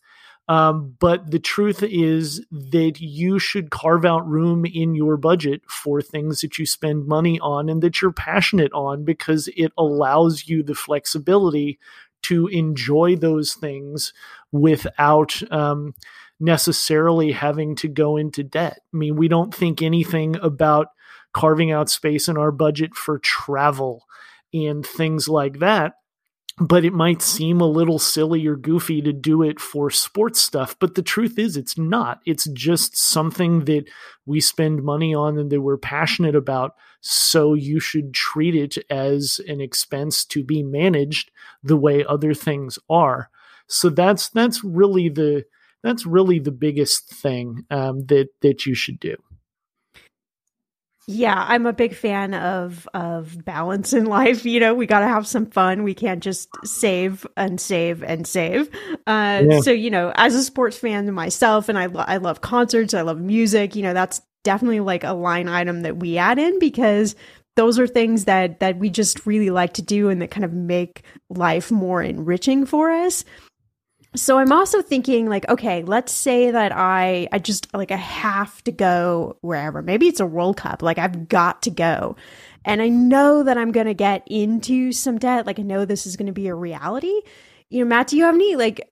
um, 0.47 0.95
but 0.99 1.29
the 1.29 1.37
truth 1.37 1.83
is 1.83 2.43
that 2.49 2.99
you 2.99 3.37
should 3.37 3.69
carve 3.69 4.05
out 4.05 4.27
room 4.27 4.65
in 4.65 4.95
your 4.95 5.15
budget 5.15 5.61
for 5.69 6.01
things 6.01 6.41
that 6.41 6.57
you 6.57 6.65
spend 6.65 7.05
money 7.05 7.39
on 7.39 7.69
and 7.69 7.83
that 7.83 8.01
you're 8.01 8.11
passionate 8.11 8.73
on 8.73 9.03
because 9.03 9.47
it 9.55 9.71
allows 9.77 10.47
you 10.47 10.63
the 10.63 10.73
flexibility 10.73 11.77
to 12.21 12.47
enjoy 12.47 13.15
those 13.15 13.53
things 13.53 14.13
without 14.51 15.41
um, 15.51 15.93
necessarily 16.39 17.31
having 17.31 17.75
to 17.75 17.87
go 17.87 18.17
into 18.17 18.43
debt. 18.43 18.79
I 18.93 18.97
mean, 18.97 19.15
we 19.15 19.27
don't 19.27 19.53
think 19.53 19.81
anything 19.81 20.35
about 20.41 20.87
carving 21.33 21.71
out 21.71 21.89
space 21.89 22.27
in 22.27 22.37
our 22.37 22.51
budget 22.51 22.95
for 22.95 23.19
travel 23.19 24.05
and 24.53 24.85
things 24.85 25.27
like 25.27 25.59
that 25.59 25.93
but 26.59 26.83
it 26.83 26.93
might 26.93 27.21
seem 27.21 27.61
a 27.61 27.67
little 27.67 27.99
silly 27.99 28.45
or 28.45 28.57
goofy 28.57 29.01
to 29.01 29.13
do 29.13 29.41
it 29.43 29.59
for 29.59 29.89
sports 29.89 30.41
stuff. 30.41 30.75
But 30.77 30.95
the 30.95 31.01
truth 31.01 31.39
is, 31.39 31.55
it's 31.55 31.77
not. 31.77 32.19
It's 32.25 32.49
just 32.49 32.97
something 32.97 33.65
that 33.65 33.85
we 34.25 34.41
spend 34.41 34.83
money 34.83 35.15
on 35.15 35.37
and 35.37 35.49
that 35.51 35.61
we're 35.61 35.77
passionate 35.77 36.35
about. 36.35 36.75
So 36.99 37.53
you 37.53 37.79
should 37.79 38.13
treat 38.13 38.55
it 38.55 38.77
as 38.89 39.39
an 39.47 39.61
expense 39.61 40.25
to 40.25 40.43
be 40.43 40.61
managed 40.61 41.31
the 41.63 41.77
way 41.77 42.03
other 42.03 42.33
things 42.33 42.77
are. 42.89 43.29
So 43.69 43.89
that's 43.89 44.29
that's 44.29 44.63
really 44.63 45.09
the 45.09 45.45
that's 45.83 46.05
really 46.05 46.39
the 46.39 46.51
biggest 46.51 47.09
thing 47.09 47.65
um, 47.69 48.05
that 48.07 48.29
that 48.41 48.65
you 48.65 48.73
should 48.73 48.99
do. 48.99 49.15
Yeah, 51.07 51.43
I'm 51.47 51.65
a 51.65 51.73
big 51.73 51.95
fan 51.95 52.33
of 52.33 52.87
of 52.93 53.43
balance 53.43 53.93
in 53.93 54.05
life. 54.05 54.45
You 54.45 54.59
know, 54.59 54.73
we 54.75 54.85
got 54.85 54.99
to 54.99 55.07
have 55.07 55.25
some 55.25 55.47
fun. 55.47 55.83
We 55.83 55.93
can't 55.93 56.21
just 56.21 56.49
save 56.65 57.25
and 57.37 57.59
save 57.59 58.03
and 58.03 58.27
save. 58.27 58.69
Uh, 59.07 59.45
yeah. 59.49 59.61
So, 59.61 59.71
you 59.71 59.89
know, 59.89 60.11
as 60.15 60.35
a 60.35 60.43
sports 60.43 60.77
fan 60.77 61.11
myself, 61.13 61.69
and 61.69 61.79
I 61.79 61.87
lo- 61.87 62.05
I 62.05 62.17
love 62.17 62.41
concerts, 62.41 62.93
I 62.93 63.01
love 63.01 63.19
music. 63.19 63.75
You 63.75 63.83
know, 63.83 63.93
that's 63.93 64.21
definitely 64.43 64.81
like 64.81 65.03
a 65.03 65.13
line 65.13 65.47
item 65.47 65.81
that 65.81 65.97
we 65.97 66.17
add 66.17 66.37
in 66.37 66.59
because 66.59 67.15
those 67.55 67.79
are 67.79 67.87
things 67.87 68.25
that 68.25 68.59
that 68.59 68.77
we 68.77 68.89
just 68.89 69.25
really 69.25 69.49
like 69.49 69.73
to 69.73 69.81
do 69.81 70.09
and 70.09 70.21
that 70.21 70.31
kind 70.31 70.45
of 70.45 70.53
make 70.53 71.03
life 71.29 71.71
more 71.71 72.01
enriching 72.01 72.65
for 72.65 72.91
us 72.91 73.25
so 74.15 74.39
i'm 74.39 74.51
also 74.51 74.81
thinking 74.81 75.27
like 75.27 75.47
okay 75.49 75.83
let's 75.83 76.11
say 76.11 76.49
that 76.49 76.71
i 76.75 77.27
i 77.31 77.37
just 77.37 77.71
like 77.73 77.91
i 77.91 77.95
have 77.95 78.63
to 78.63 78.71
go 78.71 79.37
wherever. 79.41 79.81
Maybe 79.81 80.07
it's 80.07 80.19
a 80.19 80.25
world 80.25 80.57
cup. 80.57 80.81
Like 80.81 80.97
i've 80.97 81.27
got 81.27 81.61
to 81.63 81.71
go. 81.71 82.15
And 82.65 82.81
i 82.81 82.89
know 82.89 83.43
that 83.43 83.57
i'm 83.57 83.71
going 83.71 83.87
to 83.87 83.93
get 83.93 84.23
into 84.27 84.91
some 84.91 85.17
debt. 85.17 85.45
Like 85.45 85.59
i 85.59 85.63
know 85.63 85.85
this 85.85 86.05
is 86.05 86.17
going 86.17 86.27
to 86.27 86.33
be 86.33 86.47
a 86.47 86.55
reality. 86.55 87.21
You 87.69 87.79
know 87.79 87.85
matt 87.85 88.07
do 88.07 88.17
you 88.17 88.23
have 88.23 88.35
any 88.35 88.55
like 88.55 88.91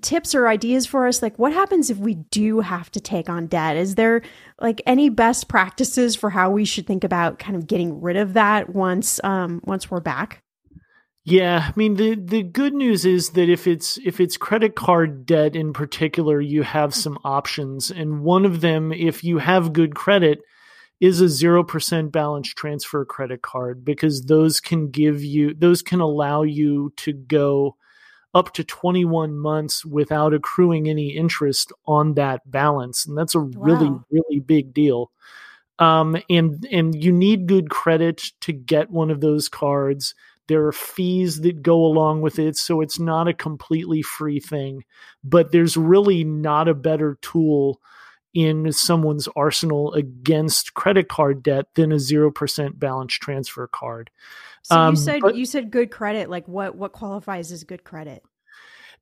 tips 0.00 0.34
or 0.34 0.48
ideas 0.48 0.86
for 0.86 1.06
us? 1.06 1.22
Like 1.22 1.38
what 1.38 1.52
happens 1.52 1.90
if 1.90 1.98
we 1.98 2.14
do 2.14 2.60
have 2.60 2.90
to 2.92 3.00
take 3.00 3.28
on 3.28 3.46
debt? 3.46 3.76
Is 3.76 3.96
there 3.96 4.22
like 4.60 4.80
any 4.86 5.10
best 5.10 5.48
practices 5.48 6.16
for 6.16 6.30
how 6.30 6.50
we 6.50 6.64
should 6.64 6.86
think 6.86 7.04
about 7.04 7.38
kind 7.38 7.56
of 7.56 7.66
getting 7.66 8.00
rid 8.00 8.16
of 8.16 8.34
that 8.34 8.70
once 8.70 9.20
um 9.24 9.60
once 9.64 9.90
we're 9.90 10.00
back 10.00 10.43
yeah, 11.26 11.70
I 11.70 11.72
mean 11.74 11.94
the 11.94 12.16
the 12.16 12.42
good 12.42 12.74
news 12.74 13.06
is 13.06 13.30
that 13.30 13.48
if 13.48 13.66
it's 13.66 13.98
if 14.04 14.20
it's 14.20 14.36
credit 14.36 14.74
card 14.76 15.24
debt 15.24 15.56
in 15.56 15.72
particular, 15.72 16.38
you 16.38 16.62
have 16.62 16.94
some 16.94 17.18
options, 17.24 17.90
and 17.90 18.20
one 18.20 18.44
of 18.44 18.60
them, 18.60 18.92
if 18.92 19.24
you 19.24 19.38
have 19.38 19.72
good 19.72 19.94
credit, 19.94 20.40
is 21.00 21.22
a 21.22 21.28
zero 21.28 21.64
percent 21.64 22.12
balance 22.12 22.48
transfer 22.48 23.06
credit 23.06 23.40
card 23.40 23.86
because 23.86 24.26
those 24.26 24.60
can 24.60 24.90
give 24.90 25.24
you 25.24 25.54
those 25.54 25.80
can 25.80 26.00
allow 26.00 26.42
you 26.42 26.92
to 26.98 27.14
go 27.14 27.76
up 28.34 28.52
to 28.52 28.64
21 28.64 29.38
months 29.38 29.84
without 29.84 30.34
accruing 30.34 30.88
any 30.88 31.10
interest 31.16 31.72
on 31.86 32.14
that 32.14 32.42
balance. 32.50 33.06
And 33.06 33.16
that's 33.16 33.34
a 33.34 33.40
really 33.40 33.90
really 34.10 34.40
big 34.40 34.74
deal. 34.74 35.10
Um, 35.78 36.18
and 36.28 36.66
and 36.70 37.02
you 37.02 37.12
need 37.12 37.46
good 37.46 37.70
credit 37.70 38.32
to 38.42 38.52
get 38.52 38.90
one 38.90 39.10
of 39.10 39.22
those 39.22 39.48
cards 39.48 40.14
there 40.48 40.66
are 40.66 40.72
fees 40.72 41.40
that 41.42 41.62
go 41.62 41.84
along 41.84 42.20
with 42.20 42.38
it, 42.38 42.56
so 42.56 42.80
it's 42.80 42.98
not 42.98 43.28
a 43.28 43.34
completely 43.34 44.02
free 44.02 44.40
thing. 44.40 44.84
But 45.22 45.52
there's 45.52 45.76
really 45.76 46.24
not 46.24 46.68
a 46.68 46.74
better 46.74 47.18
tool 47.22 47.80
in 48.34 48.72
someone's 48.72 49.28
arsenal 49.36 49.92
against 49.94 50.74
credit 50.74 51.08
card 51.08 51.42
debt 51.42 51.66
than 51.74 51.92
a 51.92 51.96
0% 51.96 52.78
balance 52.78 53.14
transfer 53.14 53.68
card. 53.68 54.10
So 54.62 54.76
um, 54.76 54.94
you 54.94 55.00
said 55.00 55.20
but, 55.20 55.36
you 55.36 55.46
said 55.46 55.70
good 55.70 55.90
credit, 55.90 56.28
like 56.28 56.48
what 56.48 56.74
what 56.74 56.92
qualifies 56.92 57.52
as 57.52 57.64
good 57.64 57.84
credit? 57.84 58.22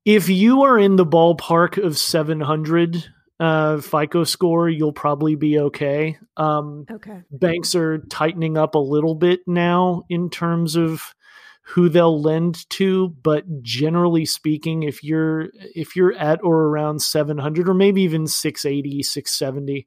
If 0.04 0.28
you 0.28 0.62
are 0.62 0.78
in 0.78 0.96
the 0.96 1.06
ballpark 1.06 1.82
of 1.82 1.96
700 1.96 3.04
uh, 3.38 3.80
FICO 3.80 4.24
score, 4.24 4.68
you'll 4.68 4.92
probably 4.92 5.36
be 5.36 5.58
okay. 5.58 6.18
Um, 6.36 6.86
okay. 6.90 7.22
Banks 7.30 7.74
are 7.74 7.98
tightening 7.98 8.58
up 8.58 8.74
a 8.74 8.80
little 8.80 9.14
bit 9.14 9.40
now 9.46 10.02
in 10.08 10.30
terms 10.30 10.76
of 10.76 11.14
who 11.62 11.88
they'll 11.88 12.20
lend 12.20 12.68
to 12.70 13.08
but 13.22 13.62
generally 13.62 14.24
speaking 14.24 14.82
if 14.82 15.02
you're 15.02 15.48
if 15.74 15.94
you're 15.94 16.14
at 16.14 16.42
or 16.42 16.64
around 16.64 17.00
700 17.00 17.68
or 17.68 17.74
maybe 17.74 18.02
even 18.02 18.26
680 18.26 19.02
670 19.02 19.86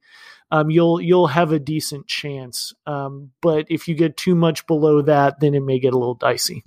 um, 0.51 0.69
you'll 0.69 1.01
you'll 1.01 1.27
have 1.27 1.51
a 1.51 1.59
decent 1.59 2.07
chance 2.07 2.73
um, 2.87 3.31
but 3.41 3.65
if 3.69 3.87
you 3.87 3.95
get 3.95 4.17
too 4.17 4.35
much 4.35 4.65
below 4.67 5.01
that 5.01 5.39
then 5.39 5.53
it 5.53 5.63
may 5.63 5.79
get 5.79 5.93
a 5.93 5.97
little 5.97 6.15
dicey 6.15 6.63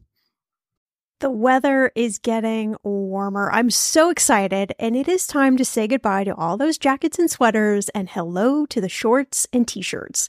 the 1.20 1.30
weather 1.30 1.90
is 1.96 2.20
getting 2.20 2.76
warmer. 2.84 3.50
I'm 3.50 3.70
so 3.70 4.08
excited, 4.08 4.72
and 4.78 4.94
it 4.94 5.08
is 5.08 5.26
time 5.26 5.56
to 5.56 5.64
say 5.64 5.88
goodbye 5.88 6.22
to 6.22 6.34
all 6.36 6.56
those 6.56 6.78
jackets 6.78 7.18
and 7.18 7.28
sweaters 7.28 7.88
and 7.88 8.08
hello 8.08 8.64
to 8.66 8.80
the 8.80 8.88
shorts 8.88 9.44
and 9.52 9.66
t 9.66 9.82
shirts. 9.82 10.28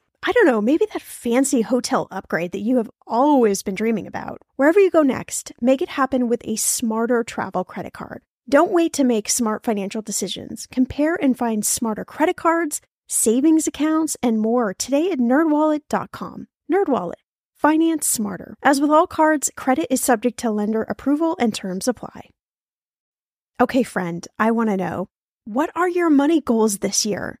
I 0.23 0.31
don't 0.33 0.45
know, 0.45 0.61
maybe 0.61 0.85
that 0.93 1.01
fancy 1.01 1.61
hotel 1.61 2.07
upgrade 2.11 2.51
that 2.51 2.59
you 2.59 2.77
have 2.77 2.91
always 3.07 3.63
been 3.63 3.73
dreaming 3.73 4.05
about. 4.05 4.39
Wherever 4.55 4.79
you 4.79 4.91
go 4.91 5.01
next, 5.01 5.51
make 5.59 5.81
it 5.81 5.89
happen 5.89 6.27
with 6.27 6.41
a 6.45 6.57
smarter 6.57 7.23
travel 7.23 7.63
credit 7.63 7.93
card. 7.93 8.21
Don't 8.47 8.71
wait 8.71 8.93
to 8.93 9.03
make 9.03 9.29
smart 9.29 9.63
financial 9.63 10.03
decisions. 10.03 10.67
Compare 10.71 11.15
and 11.15 11.35
find 11.37 11.65
smarter 11.65 12.05
credit 12.05 12.37
cards, 12.37 12.81
savings 13.07 13.65
accounts, 13.65 14.15
and 14.21 14.39
more 14.39 14.75
today 14.75 15.11
at 15.11 15.17
nerdwallet.com. 15.19 16.47
Nerdwallet. 16.71 17.13
Finance 17.55 18.05
smarter. 18.07 18.55
As 18.61 18.79
with 18.79 18.91
all 18.91 19.07
cards, 19.07 19.51
credit 19.55 19.87
is 19.89 20.01
subject 20.01 20.37
to 20.39 20.51
lender 20.51 20.83
approval 20.83 21.35
and 21.39 21.53
terms 21.53 21.87
apply. 21.87 22.29
Okay, 23.59 23.83
friend, 23.83 24.27
I 24.37 24.51
want 24.51 24.69
to 24.69 24.77
know 24.77 25.09
What 25.45 25.71
are 25.75 25.89
your 25.89 26.11
money 26.11 26.41
goals 26.41 26.79
this 26.79 27.05
year? 27.05 27.40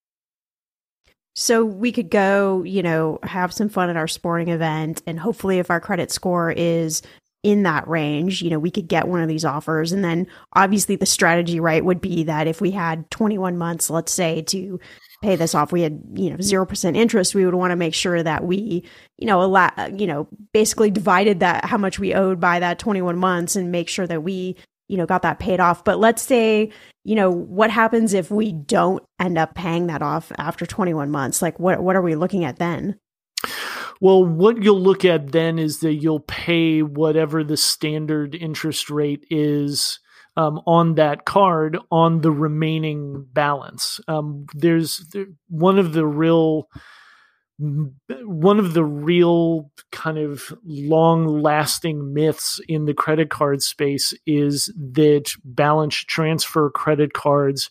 So 1.33 1.63
we 1.63 1.91
could 1.91 2.09
go, 2.09 2.63
you 2.63 2.83
know, 2.83 3.19
have 3.23 3.53
some 3.53 3.69
fun 3.69 3.89
at 3.89 3.97
our 3.97 4.07
sporting 4.07 4.49
event. 4.49 5.01
And 5.07 5.19
hopefully, 5.19 5.59
if 5.59 5.69
our 5.69 5.79
credit 5.79 6.11
score 6.11 6.51
is 6.51 7.01
in 7.43 7.63
that 7.63 7.87
range, 7.87 8.41
you 8.41 8.49
know, 8.49 8.59
we 8.59 8.69
could 8.69 8.87
get 8.87 9.07
one 9.07 9.21
of 9.21 9.27
these 9.27 9.45
offers. 9.45 9.91
And 9.91 10.03
then 10.03 10.27
obviously, 10.53 10.95
the 10.95 11.05
strategy, 11.05 11.59
right, 11.59 11.83
would 11.83 12.01
be 12.01 12.23
that 12.23 12.47
if 12.47 12.61
we 12.61 12.71
had 12.71 13.09
21 13.11 13.57
months, 13.57 13.89
let's 13.89 14.11
say, 14.11 14.41
to 14.43 14.79
pay 15.23 15.35
this 15.35 15.55
off, 15.55 15.71
we 15.71 15.81
had, 15.81 16.01
you 16.13 16.29
know, 16.29 16.37
0% 16.37 16.95
interest, 16.95 17.33
we 17.33 17.45
would 17.45 17.55
want 17.55 17.71
to 17.71 17.75
make 17.75 17.93
sure 17.93 18.21
that 18.21 18.43
we, 18.43 18.83
you 19.17 19.25
know, 19.25 19.41
a 19.41 19.45
lot, 19.45 19.99
you 19.99 20.07
know, 20.07 20.27
basically 20.53 20.91
divided 20.91 21.39
that 21.39 21.65
how 21.65 21.77
much 21.77 21.97
we 21.97 22.13
owed 22.13 22.39
by 22.39 22.59
that 22.59 22.79
21 22.79 23.17
months 23.17 23.55
and 23.55 23.71
make 23.71 23.87
sure 23.87 24.07
that 24.07 24.23
we 24.23 24.55
you 24.91 24.97
know, 24.97 25.05
got 25.05 25.21
that 25.21 25.39
paid 25.39 25.61
off. 25.61 25.85
But 25.85 25.99
let's 25.99 26.21
say, 26.21 26.69
you 27.05 27.15
know, 27.15 27.31
what 27.31 27.71
happens 27.71 28.13
if 28.13 28.29
we 28.29 28.51
don't 28.51 29.01
end 29.19 29.37
up 29.37 29.55
paying 29.55 29.87
that 29.87 30.01
off 30.01 30.33
after 30.37 30.65
21 30.65 31.09
months? 31.09 31.41
Like 31.41 31.59
what 31.59 31.81
what 31.81 31.95
are 31.95 32.01
we 32.01 32.15
looking 32.15 32.43
at 32.43 32.57
then? 32.57 32.99
Well, 34.01 34.25
what 34.25 34.61
you'll 34.61 34.81
look 34.81 35.05
at 35.05 35.31
then 35.31 35.59
is 35.59 35.79
that 35.79 35.93
you'll 35.93 36.19
pay 36.19 36.81
whatever 36.81 37.43
the 37.43 37.55
standard 37.55 38.35
interest 38.35 38.89
rate 38.89 39.25
is 39.29 39.99
um, 40.35 40.59
on 40.65 40.95
that 40.95 41.23
card 41.23 41.77
on 41.89 42.21
the 42.21 42.31
remaining 42.31 43.27
balance. 43.31 44.01
Um, 44.07 44.47
there's 44.53 45.05
there, 45.13 45.27
one 45.47 45.79
of 45.79 45.93
the 45.93 46.05
real 46.05 46.67
one 48.23 48.59
of 48.59 48.73
the 48.73 48.83
real 48.83 49.71
kind 49.91 50.17
of 50.17 50.53
long 50.65 51.27
lasting 51.27 52.13
myths 52.13 52.59
in 52.67 52.85
the 52.85 52.93
credit 52.93 53.29
card 53.29 53.61
space 53.61 54.13
is 54.25 54.73
that 54.75 55.31
balance 55.43 55.95
transfer 55.95 56.69
credit 56.69 57.13
cards 57.13 57.69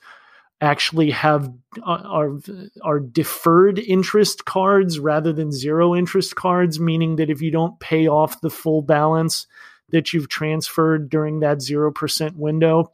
actually 0.61 1.11
have 1.11 1.53
uh, 1.83 2.03
are 2.05 2.39
are 2.83 3.01
deferred 3.01 3.79
interest 3.79 4.45
cards 4.45 4.99
rather 4.99 5.33
than 5.33 5.51
zero 5.51 5.95
interest 5.95 6.37
cards 6.37 6.79
meaning 6.79 7.17
that 7.17 7.31
if 7.31 7.41
you 7.41 7.51
don't 7.51 7.81
pay 7.81 8.07
off 8.07 8.41
the 8.43 8.51
full 8.51 8.83
balance 8.83 9.47
that 9.89 10.13
you've 10.13 10.29
transferred 10.29 11.11
during 11.11 11.41
that 11.41 11.59
0% 11.59 12.37
window 12.37 12.93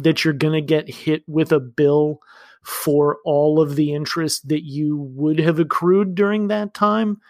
that 0.00 0.24
you're 0.24 0.34
going 0.34 0.54
to 0.54 0.66
get 0.66 0.88
hit 0.88 1.22
with 1.28 1.52
a 1.52 1.60
bill 1.60 2.20
for 2.62 3.18
all 3.24 3.60
of 3.60 3.74
the 3.74 3.92
interest 3.92 4.48
that 4.48 4.62
you 4.64 4.96
would 4.96 5.38
have 5.40 5.58
accrued 5.58 6.14
during 6.14 6.48
that 6.48 6.74
time. 6.74 7.20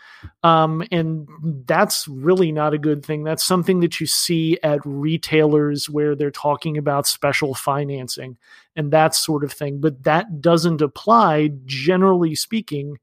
Um, 0.42 0.84
and 0.92 1.26
that's 1.66 2.06
really 2.06 2.52
not 2.52 2.74
a 2.74 2.78
good 2.78 3.04
thing. 3.04 3.24
That's 3.24 3.42
something 3.42 3.80
that 3.80 3.98
you 3.98 4.06
see 4.06 4.58
at 4.62 4.80
retailers 4.84 5.88
where 5.88 6.14
they're 6.14 6.30
talking 6.30 6.76
about 6.76 7.06
special 7.06 7.54
financing 7.54 8.36
and 8.76 8.92
that 8.92 9.14
sort 9.14 9.42
of 9.42 9.52
thing. 9.52 9.80
But 9.80 10.02
that 10.04 10.40
doesn't 10.42 10.82
apply, 10.82 11.50
generally 11.64 12.34
speaking, 12.34 12.98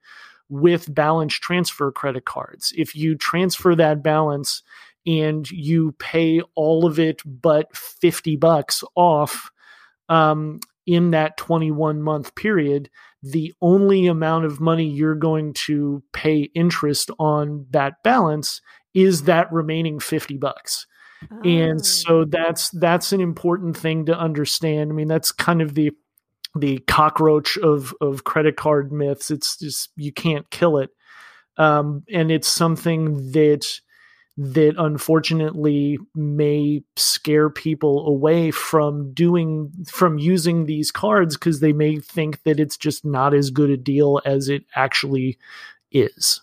with 0.49 0.93
balance 0.93 1.33
transfer 1.33 1.91
credit 1.91 2.25
cards. 2.25 2.73
If 2.77 2.95
you 2.95 3.15
transfer 3.15 3.75
that 3.75 4.03
balance 4.03 4.61
and 5.05 5.49
you 5.49 5.93
pay 5.93 6.41
all 6.55 6.85
of 6.85 6.99
it 6.99 7.21
but 7.25 7.75
50 7.75 8.35
bucks 8.35 8.83
off, 8.95 9.51
um, 10.09 10.59
in 10.89 11.11
that 11.11 11.37
21 11.37 12.01
month 12.01 12.33
period, 12.33 12.89
the 13.21 13.53
only 13.61 14.07
amount 14.07 14.45
of 14.45 14.59
money 14.59 14.87
you're 14.87 15.13
going 15.13 15.53
to 15.53 16.03
pay 16.13 16.49
interest 16.55 17.11
on 17.19 17.67
that 17.69 18.01
balance 18.03 18.59
is 18.95 19.23
that 19.23 19.53
remaining 19.53 19.99
50 19.99 20.37
bucks. 20.37 20.87
Oh. 21.31 21.47
And 21.47 21.85
so 21.85 22.25
that's 22.25 22.69
that's 22.71 23.11
an 23.11 23.21
important 23.21 23.77
thing 23.77 24.05
to 24.07 24.17
understand. 24.17 24.89
I 24.91 24.95
mean, 24.95 25.07
that's 25.07 25.31
kind 25.31 25.61
of 25.61 25.75
the 25.75 25.91
the 26.57 26.79
cockroach 26.87 27.57
of 27.57 27.93
of 28.01 28.23
credit 28.23 28.55
card 28.55 28.91
myths. 28.91 29.29
It's 29.29 29.57
just 29.57 29.91
you 29.95 30.11
can't 30.11 30.49
kill 30.49 30.77
it. 30.77 30.89
Um, 31.57 32.03
and 32.11 32.31
it's 32.31 32.47
something 32.47 33.31
that 33.33 33.79
that 34.41 34.73
unfortunately 34.77 35.99
may 36.15 36.81
scare 36.95 37.49
people 37.49 38.07
away 38.07 38.51
from 38.51 39.13
doing 39.13 39.69
from 39.85 40.17
using 40.17 40.65
these 40.65 40.91
cards 40.91 41.35
because 41.35 41.59
they 41.59 41.73
may 41.73 41.97
think 41.97 42.41
that 42.43 42.57
it's 42.57 42.77
just 42.77 43.03
not 43.03 43.33
as 43.33 43.49
good 43.49 43.69
a 43.69 43.75
deal 43.75 44.21
as 44.23 44.47
it 44.47 44.63
actually 44.73 45.37
is. 45.91 46.41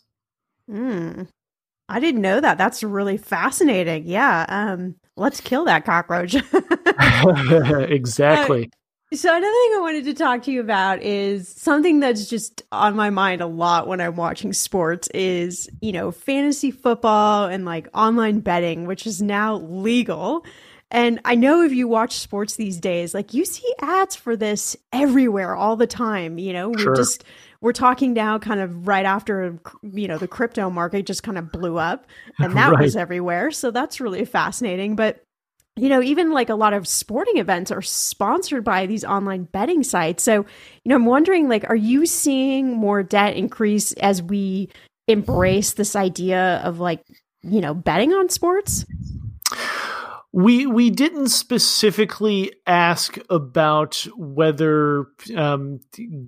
Mm. 0.70 1.26
I 1.88 2.00
didn't 2.00 2.20
know 2.20 2.38
that. 2.38 2.59
That's 2.59 2.82
really 2.82 3.16
fascinating. 3.16 4.06
Yeah. 4.06 4.44
Um, 4.46 4.96
let's 5.16 5.40
kill 5.40 5.64
that 5.64 5.87
cockroach. 5.87 6.35
exactly. 7.90 8.64
Uh, 8.64 8.68
so 9.14 9.29
another 9.29 9.42
thing 9.42 9.73
I 9.77 9.79
wanted 9.81 10.05
to 10.07 10.14
talk 10.14 10.42
to 10.45 10.51
you 10.51 10.61
about 10.61 11.01
is 11.03 11.49
something 11.49 12.01
that's 12.01 12.29
just 12.29 12.62
on 12.73 12.97
my 12.97 13.11
mind 13.11 13.40
a 13.40 13.47
lot 13.47 13.87
when 13.87 14.01
I'm 14.01 14.16
watching 14.16 14.53
sports 14.53 15.09
is, 15.14 15.69
you 15.81 15.92
know, 15.92 16.11
fantasy 16.11 16.73
football 16.73 17.47
and 17.47 17.64
like 17.64 17.88
online 17.95 18.40
betting, 18.40 18.87
which 18.87 19.07
is 19.07 19.23
now 19.23 19.57
legal. 19.59 20.45
And 20.90 21.21
I 21.25 21.37
know 21.37 21.62
if 21.62 21.73
you 21.73 21.87
watch 21.87 22.19
sports 22.19 22.57
these 22.57 22.81
days, 22.81 23.14
like 23.14 23.33
you 23.33 23.45
see 23.45 23.73
ads 23.81 24.16
for 24.16 24.37
this 24.37 24.77
everywhere 24.92 25.55
all 25.55 25.77
the 25.77 25.87
time, 25.87 26.38
you 26.38 26.53
know, 26.53 26.71
we're 26.71 26.95
just 26.95 27.25
we're 27.61 27.73
talking 27.73 28.12
now 28.12 28.38
kind 28.38 28.61
of 28.61 28.87
right 28.87 29.05
after 29.05 29.59
you 29.83 30.07
know 30.07 30.19
the 30.19 30.29
crypto 30.29 30.71
market 30.71 31.07
just 31.07 31.23
kind 31.23 31.38
of 31.38 31.51
blew 31.51 31.79
up 31.79 32.07
and 32.38 32.57
that 32.57 32.73
right. 32.73 32.81
was 32.81 32.95
everywhere. 32.95 33.51
So 33.51 33.71
that's 33.71 34.01
really 34.01 34.25
fascinating, 34.25 34.95
but 34.95 35.25
you 35.76 35.90
know, 35.90 36.02
even 36.02 36.32
like 36.32 36.48
a 36.48 36.54
lot 36.54 36.72
of 36.72 36.88
sporting 36.88 37.36
events 37.36 37.70
are 37.70 37.82
sponsored 37.82 38.64
by 38.64 38.86
these 38.86 39.04
online 39.04 39.44
betting 39.44 39.82
sites. 39.82 40.24
So, 40.24 40.46
you 40.84 40.88
know, 40.88 40.94
I'm 40.94 41.04
wondering 41.04 41.48
like, 41.48 41.68
are 41.68 41.76
you 41.76 42.06
seeing 42.06 42.74
more 42.74 43.02
debt 43.02 43.36
increase 43.36 43.92
as 43.94 44.22
we 44.22 44.70
embrace 45.06 45.74
this 45.74 45.94
idea 45.94 46.62
of 46.64 46.80
like, 46.80 47.04
you 47.42 47.60
know, 47.60 47.74
betting 47.74 48.12
on 48.14 48.30
sports? 48.30 48.86
We 50.32 50.66
we 50.66 50.90
didn't 50.90 51.28
specifically 51.28 52.52
ask 52.66 53.18
about 53.30 54.06
whether 54.16 55.06
um, 55.34 55.80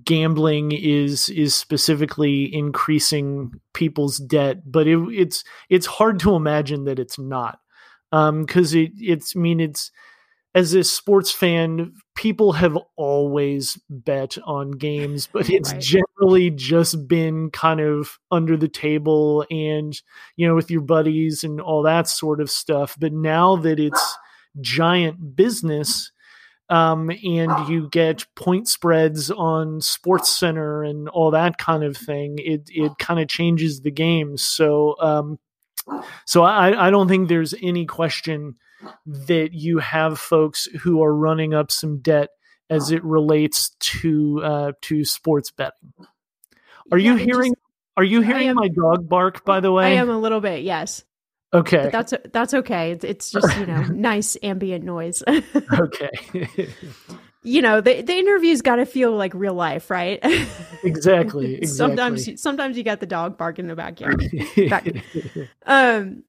gambling 0.04 0.72
is 0.72 1.28
is 1.28 1.54
specifically 1.54 2.54
increasing 2.54 3.52
people's 3.74 4.18
debt, 4.18 4.70
but 4.70 4.86
it, 4.86 4.98
it's 5.10 5.44
it's 5.68 5.86
hard 5.86 6.20
to 6.20 6.34
imagine 6.36 6.84
that 6.84 6.98
it's 6.98 7.18
not 7.18 7.58
because 8.10 8.74
um, 8.74 8.80
it 8.80 8.92
it's 8.98 9.34
I 9.36 9.40
mean 9.40 9.60
it's 9.60 9.90
as 10.54 10.74
a 10.74 10.82
sports 10.82 11.30
fan, 11.30 11.92
people 12.16 12.52
have 12.52 12.76
always 12.96 13.78
bet 13.88 14.36
on 14.44 14.72
games, 14.72 15.28
but 15.32 15.48
it's 15.50 15.72
right. 15.72 15.80
generally 15.80 16.50
just 16.50 17.06
been 17.06 17.50
kind 17.50 17.80
of 17.80 18.18
under 18.30 18.56
the 18.56 18.68
table 18.68 19.44
and, 19.50 20.00
you 20.36 20.48
know, 20.48 20.54
with 20.54 20.70
your 20.70 20.80
buddies 20.80 21.44
and 21.44 21.60
all 21.60 21.82
that 21.82 22.08
sort 22.08 22.40
of 22.40 22.50
stuff. 22.50 22.96
But 22.98 23.12
now 23.12 23.56
that 23.56 23.78
it's 23.78 24.18
giant 24.60 25.36
business, 25.36 26.10
um, 26.70 27.10
and 27.10 27.68
you 27.68 27.88
get 27.88 28.26
point 28.34 28.68
spreads 28.68 29.30
on 29.30 29.80
SportsCenter 29.80 30.88
and 30.88 31.08
all 31.08 31.30
that 31.30 31.56
kind 31.56 31.82
of 31.82 31.96
thing, 31.96 32.36
it 32.38 32.68
it 32.68 32.92
kind 32.98 33.20
of 33.20 33.28
changes 33.28 33.80
the 33.80 33.90
game. 33.90 34.36
So, 34.36 34.96
um, 35.00 35.38
so 36.26 36.42
I, 36.42 36.88
I 36.88 36.90
don't 36.90 37.08
think 37.08 37.28
there's 37.28 37.54
any 37.62 37.86
question 37.86 38.56
that 39.06 39.50
you 39.52 39.78
have 39.78 40.18
folks 40.18 40.66
who 40.82 41.02
are 41.02 41.14
running 41.14 41.54
up 41.54 41.70
some 41.70 41.98
debt 41.98 42.30
as 42.70 42.90
it 42.90 43.02
relates 43.04 43.70
to 43.80 44.40
uh, 44.42 44.72
to 44.82 45.04
sports 45.04 45.50
betting. 45.50 45.92
Are 46.92 46.98
yeah, 46.98 47.12
you 47.12 47.16
hearing? 47.16 47.52
Just, 47.52 47.62
are 47.96 48.04
you 48.04 48.20
hearing 48.20 48.48
am, 48.48 48.56
my 48.56 48.68
dog 48.68 49.08
bark? 49.08 49.44
By 49.44 49.60
the 49.60 49.72
way, 49.72 49.86
I 49.86 50.00
am 50.00 50.10
a 50.10 50.18
little 50.18 50.40
bit. 50.40 50.62
Yes. 50.62 51.04
Okay. 51.52 51.84
But 51.84 51.92
that's 51.92 52.14
that's 52.32 52.54
okay. 52.54 52.92
It's, 52.92 53.04
it's 53.04 53.30
just 53.30 53.58
you 53.58 53.66
know 53.66 53.82
nice 53.90 54.36
ambient 54.42 54.84
noise. 54.84 55.22
okay. 55.72 56.10
you 57.42 57.62
know 57.62 57.80
the 57.80 58.02
the 58.02 58.16
interview's 58.16 58.62
got 58.62 58.76
to 58.76 58.86
feel 58.86 59.12
like 59.12 59.32
real 59.34 59.54
life, 59.54 59.90
right? 59.90 60.18
exactly. 60.82 61.54
Exactly. 61.58 61.66
sometimes 61.66 62.42
sometimes 62.42 62.76
you 62.76 62.82
got 62.82 63.00
the 63.00 63.06
dog 63.06 63.36
barking 63.36 63.64
in 63.64 63.68
the 63.68 63.76
backyard. 63.76 64.22
Back. 64.68 64.86
um, 65.66 66.24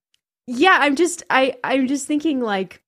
yeah 0.50 0.78
i'm 0.82 0.96
just 0.96 1.22
i 1.30 1.54
i'm 1.64 1.88
just 1.88 2.08
thinking 2.08 2.42
like 2.42 2.82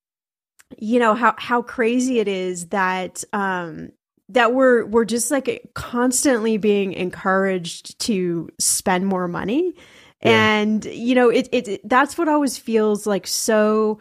you 0.79 0.97
know 0.97 1.13
how 1.13 1.35
how 1.37 1.61
crazy 1.61 2.17
it 2.19 2.27
is 2.27 2.69
that 2.69 3.23
um 3.33 3.91
that 4.29 4.51
we're 4.51 4.83
we're 4.85 5.05
just 5.05 5.29
like 5.29 5.69
constantly 5.75 6.57
being 6.57 6.91
encouraged 6.93 7.99
to 7.99 8.49
spend 8.57 9.05
more 9.05 9.27
money 9.27 9.75
yeah. 10.23 10.55
and 10.55 10.85
you 10.85 11.13
know 11.13 11.29
it, 11.29 11.47
it 11.51 11.67
it 11.67 11.87
that's 11.87 12.17
what 12.17 12.27
always 12.27 12.57
feels 12.57 13.05
like 13.05 13.27
so 13.27 13.99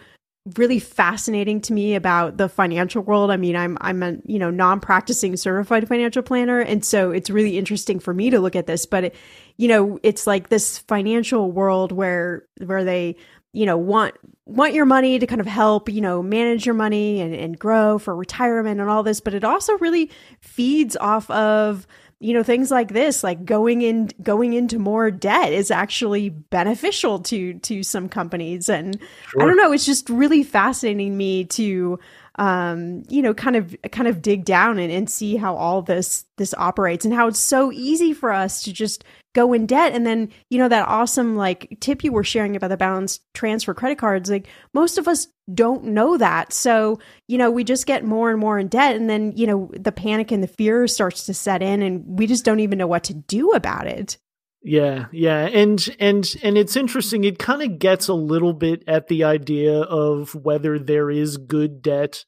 really 0.56 0.78
fascinating 0.78 1.60
to 1.62 1.72
me 1.72 1.94
about 1.94 2.36
the 2.36 2.48
financial 2.48 3.02
world. 3.02 3.30
I 3.30 3.36
mean, 3.36 3.56
I'm 3.56 3.76
I'm 3.80 4.02
a 4.02 4.16
you 4.24 4.38
know 4.38 4.50
non-practicing 4.50 5.36
certified 5.36 5.88
financial 5.88 6.22
planner, 6.22 6.60
and 6.60 6.84
so 6.84 7.10
it's 7.10 7.30
really 7.30 7.58
interesting 7.58 8.00
for 8.00 8.14
me 8.14 8.30
to 8.30 8.40
look 8.40 8.56
at 8.56 8.66
this. 8.66 8.86
But 8.86 9.04
it, 9.04 9.14
you 9.56 9.68
know, 9.68 9.98
it's 10.02 10.26
like 10.26 10.48
this 10.48 10.78
financial 10.78 11.50
world 11.50 11.92
where 11.92 12.46
where 12.64 12.84
they 12.84 13.16
you 13.52 13.66
know 13.66 13.76
want 13.76 14.14
want 14.46 14.74
your 14.74 14.86
money 14.86 15.18
to 15.18 15.26
kind 15.26 15.40
of 15.40 15.46
help 15.46 15.88
you 15.88 16.00
know 16.00 16.22
manage 16.22 16.66
your 16.66 16.74
money 16.74 17.20
and, 17.20 17.34
and 17.34 17.58
grow 17.58 17.98
for 17.98 18.14
retirement 18.14 18.80
and 18.80 18.88
all 18.88 19.02
this 19.02 19.20
but 19.20 19.34
it 19.34 19.44
also 19.44 19.76
really 19.78 20.10
feeds 20.40 20.96
off 20.96 21.28
of 21.30 21.86
you 22.20 22.34
know 22.34 22.42
things 22.42 22.70
like 22.70 22.92
this 22.92 23.24
like 23.24 23.44
going 23.44 23.82
in 23.82 24.10
going 24.22 24.52
into 24.52 24.78
more 24.78 25.10
debt 25.10 25.52
is 25.52 25.70
actually 25.70 26.28
beneficial 26.28 27.18
to 27.18 27.54
to 27.60 27.82
some 27.82 28.08
companies 28.08 28.68
and 28.68 29.00
sure. 29.28 29.42
i 29.42 29.46
don't 29.46 29.56
know 29.56 29.72
it's 29.72 29.86
just 29.86 30.08
really 30.08 30.42
fascinating 30.42 31.16
me 31.16 31.44
to 31.44 31.98
um, 32.36 33.02
you 33.10 33.20
know, 33.20 33.34
kind 33.34 33.54
of 33.54 33.76
kind 33.92 34.08
of 34.08 34.22
dig 34.22 34.46
down 34.46 34.78
and, 34.78 34.90
and 34.90 35.10
see 35.10 35.36
how 35.36 35.54
all 35.56 35.82
this 35.82 36.24
this 36.38 36.54
operates 36.54 37.04
and 37.04 37.12
how 37.12 37.28
it's 37.28 37.38
so 37.38 37.70
easy 37.70 38.14
for 38.14 38.32
us 38.32 38.62
to 38.62 38.72
just 38.72 39.04
go 39.34 39.52
in 39.52 39.66
debt. 39.66 39.92
And 39.92 40.06
then 40.06 40.30
you 40.48 40.58
know 40.58 40.68
that 40.68 40.88
awesome 40.88 41.36
like 41.36 41.76
tip 41.80 42.04
you 42.04 42.12
were 42.12 42.24
sharing 42.24 42.56
about 42.56 42.68
the 42.68 42.76
balance 42.76 43.20
transfer 43.34 43.74
credit 43.74 43.98
cards 43.98 44.30
like 44.30 44.48
most 44.74 44.98
of 44.98 45.08
us 45.08 45.28
don't 45.52 45.84
know 45.84 46.16
that. 46.16 46.52
So 46.52 46.98
you 47.28 47.38
know 47.38 47.50
we 47.50 47.64
just 47.64 47.86
get 47.86 48.04
more 48.04 48.30
and 48.30 48.38
more 48.38 48.58
in 48.58 48.68
debt 48.68 48.96
and 48.96 49.08
then 49.08 49.32
you 49.36 49.46
know 49.46 49.70
the 49.78 49.92
panic 49.92 50.30
and 50.30 50.42
the 50.42 50.48
fear 50.48 50.86
starts 50.86 51.26
to 51.26 51.34
set 51.34 51.62
in 51.62 51.82
and 51.82 52.04
we 52.18 52.26
just 52.26 52.44
don't 52.44 52.60
even 52.60 52.78
know 52.78 52.86
what 52.86 53.04
to 53.04 53.14
do 53.14 53.50
about 53.50 53.86
it. 53.86 54.18
Yeah 54.62 55.06
yeah. 55.12 55.46
And 55.46 55.96
and 55.98 56.34
and 56.42 56.58
it's 56.58 56.76
interesting. 56.76 57.24
It 57.24 57.38
kind 57.38 57.62
of 57.62 57.78
gets 57.78 58.08
a 58.08 58.14
little 58.14 58.52
bit 58.52 58.84
at 58.86 59.08
the 59.08 59.24
idea 59.24 59.80
of 59.80 60.34
whether 60.34 60.78
there 60.78 61.10
is 61.10 61.36
good 61.36 61.82
debt 61.82 62.24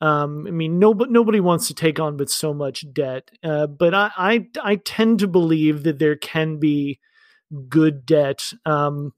um, 0.00 0.46
I 0.46 0.50
mean, 0.50 0.78
nobody 0.78 1.10
nobody 1.10 1.40
wants 1.40 1.68
to 1.68 1.74
take 1.74 1.98
on 1.98 2.16
but 2.16 2.28
so 2.30 2.52
much 2.52 2.84
debt. 2.92 3.30
Uh, 3.42 3.66
but 3.66 3.94
I, 3.94 4.10
I, 4.16 4.46
I 4.62 4.76
tend 4.76 5.20
to 5.20 5.28
believe 5.28 5.84
that 5.84 5.98
there 5.98 6.16
can 6.16 6.58
be 6.58 7.00
good 7.68 8.04
debt. 8.04 8.52
Um, 8.64 9.14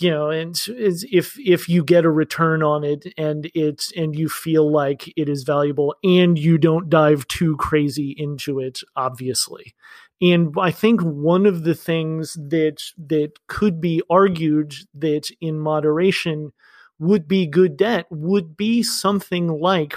you 0.00 0.10
know, 0.10 0.30
and 0.30 0.60
if 0.68 1.36
if 1.38 1.68
you 1.68 1.84
get 1.84 2.04
a 2.04 2.10
return 2.10 2.62
on 2.62 2.84
it 2.84 3.12
and 3.16 3.50
it's 3.54 3.92
and 3.96 4.16
you 4.16 4.28
feel 4.28 4.70
like 4.70 5.12
it 5.16 5.28
is 5.28 5.42
valuable 5.42 5.94
and 6.04 6.38
you 6.38 6.56
don't 6.56 6.88
dive 6.88 7.26
too 7.26 7.56
crazy 7.56 8.14
into 8.16 8.60
it, 8.60 8.80
obviously. 8.94 9.74
And 10.20 10.54
I 10.58 10.70
think 10.70 11.00
one 11.00 11.46
of 11.46 11.64
the 11.64 11.74
things 11.74 12.34
that 12.34 12.82
that 13.08 13.32
could 13.48 13.80
be 13.80 14.02
argued 14.08 14.74
that 14.94 15.30
in 15.40 15.58
moderation 15.58 16.52
would 17.00 17.28
be 17.28 17.46
good 17.46 17.76
debt 17.76 18.06
would 18.10 18.56
be 18.56 18.82
something 18.82 19.48
like 19.48 19.94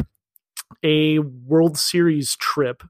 a 0.84 1.20
World 1.20 1.78
Series 1.78 2.36
trip 2.36 2.84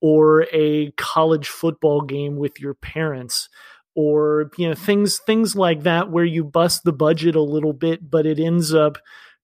or 0.00 0.46
a 0.52 0.90
college 0.92 1.48
football 1.48 2.00
game 2.02 2.36
with 2.36 2.60
your 2.60 2.74
parents 2.74 3.48
or 3.94 4.50
you 4.58 4.68
know 4.68 4.74
things 4.74 5.18
things 5.26 5.56
like 5.56 5.82
that 5.82 6.10
where 6.10 6.24
you 6.24 6.44
bust 6.44 6.84
the 6.84 6.92
budget 6.92 7.34
a 7.34 7.40
little 7.40 7.72
bit 7.72 8.10
but 8.10 8.26
it 8.26 8.38
ends 8.38 8.74
up 8.74 8.98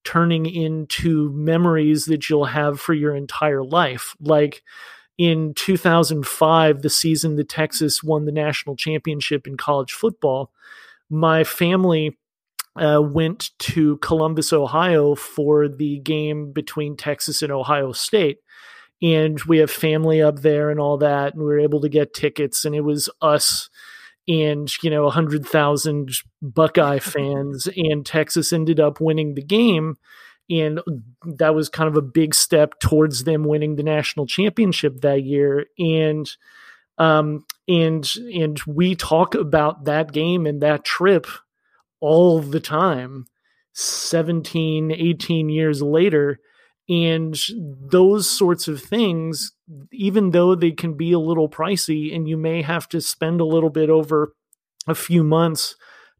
turning 0.04 0.46
into 0.46 1.30
memories 1.32 2.06
that 2.06 2.28
you'll 2.28 2.46
have 2.46 2.80
for 2.80 2.92
your 2.92 3.14
entire 3.14 3.62
life. 3.62 4.14
Like 4.20 4.62
in 5.18 5.54
2005 5.54 6.82
the 6.82 6.90
season 6.90 7.36
the 7.36 7.44
Texas 7.44 8.02
won 8.02 8.24
the 8.24 8.32
national 8.32 8.76
championship 8.76 9.46
in 9.46 9.56
college 9.58 9.92
football 9.92 10.50
my 11.10 11.44
family 11.44 12.18
uh, 12.76 13.00
went 13.02 13.50
to 13.58 13.98
Columbus, 13.98 14.52
Ohio 14.52 15.14
for 15.14 15.68
the 15.68 15.98
game 16.00 16.52
between 16.52 16.96
Texas 16.96 17.42
and 17.42 17.52
Ohio 17.52 17.92
State. 17.92 18.38
And 19.02 19.40
we 19.42 19.58
have 19.58 19.70
family 19.70 20.22
up 20.22 20.40
there 20.40 20.70
and 20.70 20.78
all 20.78 20.96
that. 20.98 21.34
And 21.34 21.42
we 21.42 21.48
were 21.48 21.60
able 21.60 21.80
to 21.80 21.88
get 21.88 22.14
tickets. 22.14 22.64
And 22.64 22.74
it 22.74 22.82
was 22.82 23.10
us 23.20 23.68
and, 24.28 24.70
you 24.82 24.90
know, 24.90 25.04
100,000 25.04 26.10
Buckeye 26.40 26.98
fans. 27.00 27.68
And 27.76 28.06
Texas 28.06 28.52
ended 28.52 28.80
up 28.80 29.00
winning 29.00 29.34
the 29.34 29.42
game. 29.42 29.96
And 30.48 30.80
that 31.24 31.54
was 31.54 31.68
kind 31.68 31.88
of 31.88 31.96
a 31.96 32.02
big 32.02 32.34
step 32.34 32.78
towards 32.78 33.24
them 33.24 33.44
winning 33.44 33.76
the 33.76 33.82
national 33.82 34.26
championship 34.26 35.00
that 35.00 35.22
year. 35.24 35.66
And, 35.78 36.30
um, 36.98 37.44
and, 37.68 38.08
and 38.34 38.60
we 38.66 38.94
talk 38.94 39.34
about 39.34 39.84
that 39.84 40.12
game 40.12 40.46
and 40.46 40.60
that 40.62 40.84
trip 40.84 41.26
all 42.02 42.40
the 42.40 42.60
time 42.60 43.24
17 43.74 44.90
18 44.90 45.48
years 45.48 45.80
later 45.80 46.38
and 46.88 47.38
those 47.90 48.28
sorts 48.28 48.68
of 48.68 48.82
things 48.82 49.52
even 49.92 50.32
though 50.32 50.54
they 50.54 50.72
can 50.72 50.94
be 50.94 51.12
a 51.12 51.18
little 51.18 51.48
pricey 51.48 52.14
and 52.14 52.28
you 52.28 52.36
may 52.36 52.60
have 52.60 52.88
to 52.88 53.00
spend 53.00 53.40
a 53.40 53.46
little 53.46 53.70
bit 53.70 53.88
over 53.88 54.34
a 54.86 54.94
few 54.94 55.22
months 55.22 55.76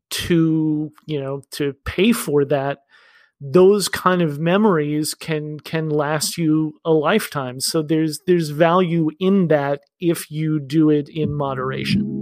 to 0.08 0.90
you 1.06 1.20
know 1.20 1.42
to 1.50 1.74
pay 1.84 2.12
for 2.12 2.44
that 2.44 2.78
those 3.44 3.88
kind 3.88 4.22
of 4.22 4.38
memories 4.38 5.14
can 5.14 5.58
can 5.58 5.90
last 5.90 6.38
you 6.38 6.78
a 6.84 6.92
lifetime. 6.92 7.58
So 7.58 7.82
there's 7.82 8.20
there's 8.26 8.50
value 8.50 9.10
in 9.18 9.48
that 9.48 9.80
if 9.98 10.30
you 10.30 10.60
do 10.60 10.90
it 10.90 11.08
in 11.08 11.34
moderation 11.34 12.21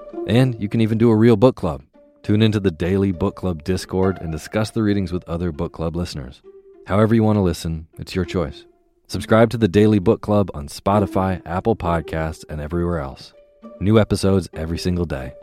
And 0.27 0.61
you 0.61 0.69
can 0.69 0.81
even 0.81 0.97
do 0.97 1.09
a 1.09 1.15
real 1.15 1.35
book 1.35 1.55
club. 1.55 1.83
Tune 2.23 2.41
into 2.41 2.59
the 2.59 2.71
daily 2.71 3.11
book 3.11 3.35
club 3.35 3.63
Discord 3.63 4.19
and 4.21 4.31
discuss 4.31 4.69
the 4.69 4.83
readings 4.83 5.11
with 5.11 5.27
other 5.27 5.51
book 5.51 5.73
club 5.73 5.95
listeners. 5.95 6.41
However, 6.85 7.15
you 7.15 7.23
want 7.23 7.37
to 7.37 7.41
listen, 7.41 7.87
it's 7.97 8.13
your 8.13 8.25
choice. 8.25 8.65
Subscribe 9.07 9.49
to 9.49 9.57
the 9.57 9.67
Daily 9.67 9.99
Book 9.99 10.21
Club 10.21 10.49
on 10.53 10.67
Spotify, 10.67 11.41
Apple 11.45 11.75
Podcasts, 11.75 12.45
and 12.47 12.61
everywhere 12.61 12.99
else. 12.99 13.33
New 13.79 13.99
episodes 13.99 14.47
every 14.53 14.77
single 14.77 15.05
day. 15.05 15.33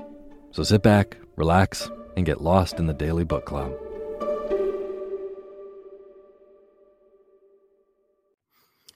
So 0.52 0.62
sit 0.62 0.82
back, 0.82 1.18
relax, 1.36 1.90
and 2.16 2.24
get 2.24 2.40
lost 2.40 2.78
in 2.78 2.86
the 2.86 2.94
Daily 2.94 3.24
Book 3.24 3.44
Club. 3.44 3.72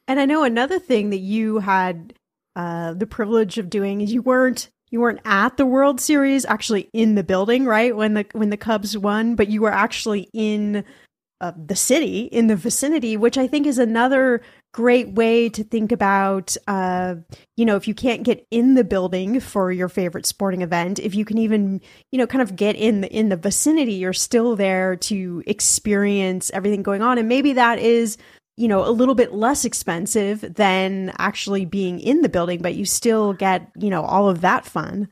And 0.09 0.19
I 0.19 0.25
know 0.25 0.45
another 0.45 0.79
thing 0.79 1.11
that 1.11 1.19
you 1.19 1.59
had 1.59 2.15
uh, 2.57 2.95
the 2.95 3.07
privilege 3.07 3.59
of 3.59 3.69
doing 3.69 4.01
is 4.01 4.13
you 4.13 4.23
weren't 4.23 4.71
you 4.93 5.01
weren't 5.01 5.21
at 5.25 5.57
the 5.57 5.67
World 5.67 6.01
Series 6.01 6.45
actually 6.45 6.89
in 6.93 7.17
the 7.17 7.25
building, 7.25 7.65
right? 7.65 7.97
When 7.97 8.15
the 8.15 8.27
when 8.33 8.51
the 8.51 8.57
Cubs 8.57 8.97
won, 8.97 9.35
but 9.35 9.49
you 9.49 9.63
were 9.63 9.73
actually 9.73 10.29
in 10.33 10.85
uh, 11.41 11.53
the 11.57 11.75
city, 11.75 12.27
in 12.27 12.47
the 12.47 12.55
vicinity, 12.55 13.17
which 13.17 13.37
I 13.37 13.49
think 13.49 13.67
is 13.67 13.79
another 13.79 14.43
great 14.73 15.09
way 15.13 15.49
to 15.51 15.65
think 15.65 15.93
about 15.93 16.57
uh, 16.67 17.17
you 17.57 17.65
know 17.65 17.77
if 17.77 17.89
you 17.89 17.95
can't 17.95 18.23
get 18.23 18.47
in 18.51 18.75
the 18.75 18.85
building 18.85 19.41
for 19.41 19.71
your 19.71 19.89
favorite 19.89 20.25
sporting 20.25 20.63
event 20.63 20.99
if 20.99 21.15
you 21.15 21.27
can 21.27 21.37
even 21.37 21.79
you 22.11 22.19
know 22.19 22.27
kind 22.27 22.41
of 22.41 22.57
get 22.57 22.75
in 22.75 23.03
the 23.03 23.13
in 23.13 23.29
the 23.29 23.37
vicinity 23.37 23.93
you're 23.93 24.15
still 24.15 24.57
there 24.57 24.97
to 24.97 25.43
experience 25.47 26.51
everything 26.55 26.83
going 26.83 27.03
on 27.03 27.19
and 27.19 27.29
maybe 27.29 27.53
that 27.53 27.79
is 27.79 28.17
you 28.57 28.69
know, 28.69 28.87
a 28.87 28.91
little 28.91 29.15
bit 29.15 29.33
less 29.33 29.65
expensive 29.65 30.41
than 30.41 31.13
actually 31.19 31.65
being 31.65 32.01
in 32.01 32.23
the 32.23 32.29
building, 32.29 32.61
but 32.61 32.75
you 32.75 32.85
still 32.85 33.33
get, 33.33 33.71
you 33.77 33.91
know, 33.91 34.03
all 34.03 34.29
of 34.29 34.43
that 34.43 34.67
fun. 34.67 35.09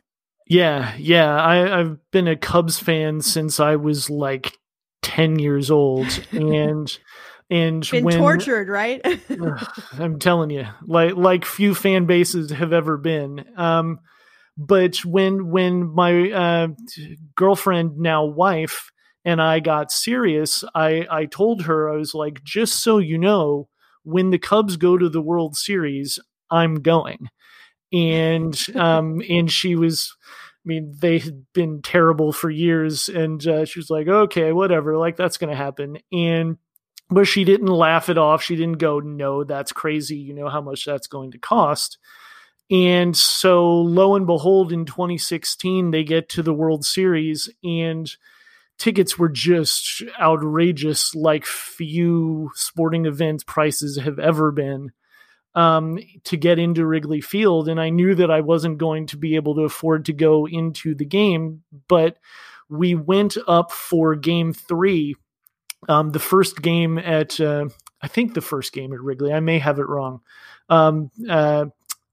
Yeah, 0.46 0.94
yeah. 0.98 1.42
I, 1.42 1.78
have 1.78 1.98
been 2.10 2.28
a 2.28 2.36
Cubs 2.36 2.78
fan 2.78 3.20
since 3.20 3.60
I 3.60 3.76
was 3.76 4.10
like 4.10 4.58
ten 5.00 5.38
years 5.38 5.70
old, 5.70 6.08
and 6.32 6.98
and 7.50 7.88
been 7.88 8.04
when, 8.04 8.18
tortured, 8.18 8.68
right? 8.68 9.00
I'm 9.98 10.18
telling 10.18 10.50
you, 10.50 10.66
like 10.86 11.14
like 11.14 11.44
few 11.44 11.74
fan 11.74 12.06
bases 12.06 12.50
have 12.50 12.72
ever 12.72 12.96
been. 12.96 13.44
Um, 13.56 14.00
but 14.56 15.04
when 15.04 15.50
when 15.50 15.94
my 15.94 16.30
uh, 16.30 16.68
girlfriend, 17.36 17.98
now 17.98 18.24
wife, 18.24 18.90
and 19.24 19.40
I 19.40 19.60
got 19.60 19.92
serious, 19.92 20.64
I, 20.74 21.06
I 21.10 21.26
told 21.26 21.62
her, 21.62 21.90
I 21.90 21.96
was 21.96 22.14
like, 22.14 22.42
just 22.42 22.82
so 22.82 22.98
you 22.98 23.18
know, 23.18 23.68
when 24.02 24.30
the 24.30 24.38
Cubs 24.38 24.76
go 24.76 24.96
to 24.96 25.08
the 25.08 25.20
World 25.20 25.56
Series, 25.56 26.18
I'm 26.50 26.76
going. 26.76 27.28
And 27.92 28.58
um 28.76 29.20
and 29.28 29.50
she 29.50 29.74
was 29.76 30.14
I 30.64 30.68
mean, 30.68 30.94
they 30.98 31.18
had 31.18 31.46
been 31.54 31.80
terrible 31.80 32.32
for 32.34 32.50
years, 32.50 33.08
and 33.08 33.44
uh, 33.46 33.64
she 33.64 33.78
was 33.78 33.88
like, 33.88 34.08
"Okay, 34.08 34.52
whatever, 34.52 34.98
like 34.98 35.16
that's 35.16 35.38
going 35.38 35.48
to 35.48 35.56
happen." 35.56 35.98
And 36.12 36.58
but 37.08 37.26
she 37.26 37.44
didn't 37.44 37.68
laugh 37.68 38.10
it 38.10 38.18
off. 38.18 38.42
She 38.42 38.56
didn't 38.56 38.78
go, 38.78 39.00
"No, 39.00 39.42
that's 39.42 39.72
crazy. 39.72 40.18
You 40.18 40.34
know 40.34 40.50
how 40.50 40.60
much 40.60 40.84
that's 40.84 41.06
going 41.06 41.30
to 41.30 41.38
cost." 41.38 41.98
And 42.70 43.16
so, 43.16 43.72
lo 43.80 44.14
and 44.16 44.26
behold, 44.26 44.70
in 44.70 44.84
2016, 44.84 45.90
they 45.92 46.04
get 46.04 46.28
to 46.30 46.42
the 46.42 46.54
World 46.54 46.84
Series, 46.84 47.48
and 47.64 48.10
tickets 48.80 49.18
were 49.18 49.28
just 49.28 50.02
outrageous, 50.18 51.14
like 51.14 51.44
few 51.44 52.50
sporting 52.54 53.04
event 53.04 53.44
prices 53.46 53.98
have 53.98 54.18
ever 54.18 54.50
been 54.50 54.90
um, 55.54 55.98
to 56.24 56.36
get 56.36 56.58
into 56.58 56.86
Wrigley 56.86 57.20
Field. 57.20 57.68
And 57.68 57.78
I 57.78 57.90
knew 57.90 58.14
that 58.14 58.30
I 58.30 58.40
wasn't 58.40 58.78
going 58.78 59.06
to 59.08 59.18
be 59.18 59.36
able 59.36 59.54
to 59.56 59.62
afford 59.62 60.06
to 60.06 60.14
go 60.14 60.48
into 60.48 60.94
the 60.94 61.04
game, 61.04 61.62
but 61.88 62.16
we 62.70 62.94
went 62.94 63.36
up 63.46 63.70
for 63.70 64.16
game 64.16 64.54
three. 64.54 65.14
Um, 65.88 66.10
the 66.10 66.18
first 66.18 66.62
game 66.62 66.98
at, 66.98 67.38
uh, 67.38 67.66
I 68.00 68.08
think 68.08 68.32
the 68.32 68.40
first 68.40 68.72
game 68.72 68.94
at 68.94 69.00
Wrigley, 69.00 69.32
I 69.32 69.40
may 69.40 69.58
have 69.58 69.78
it 69.78 69.88
wrong, 69.88 70.20
um, 70.70 71.10
uh, 71.28 71.66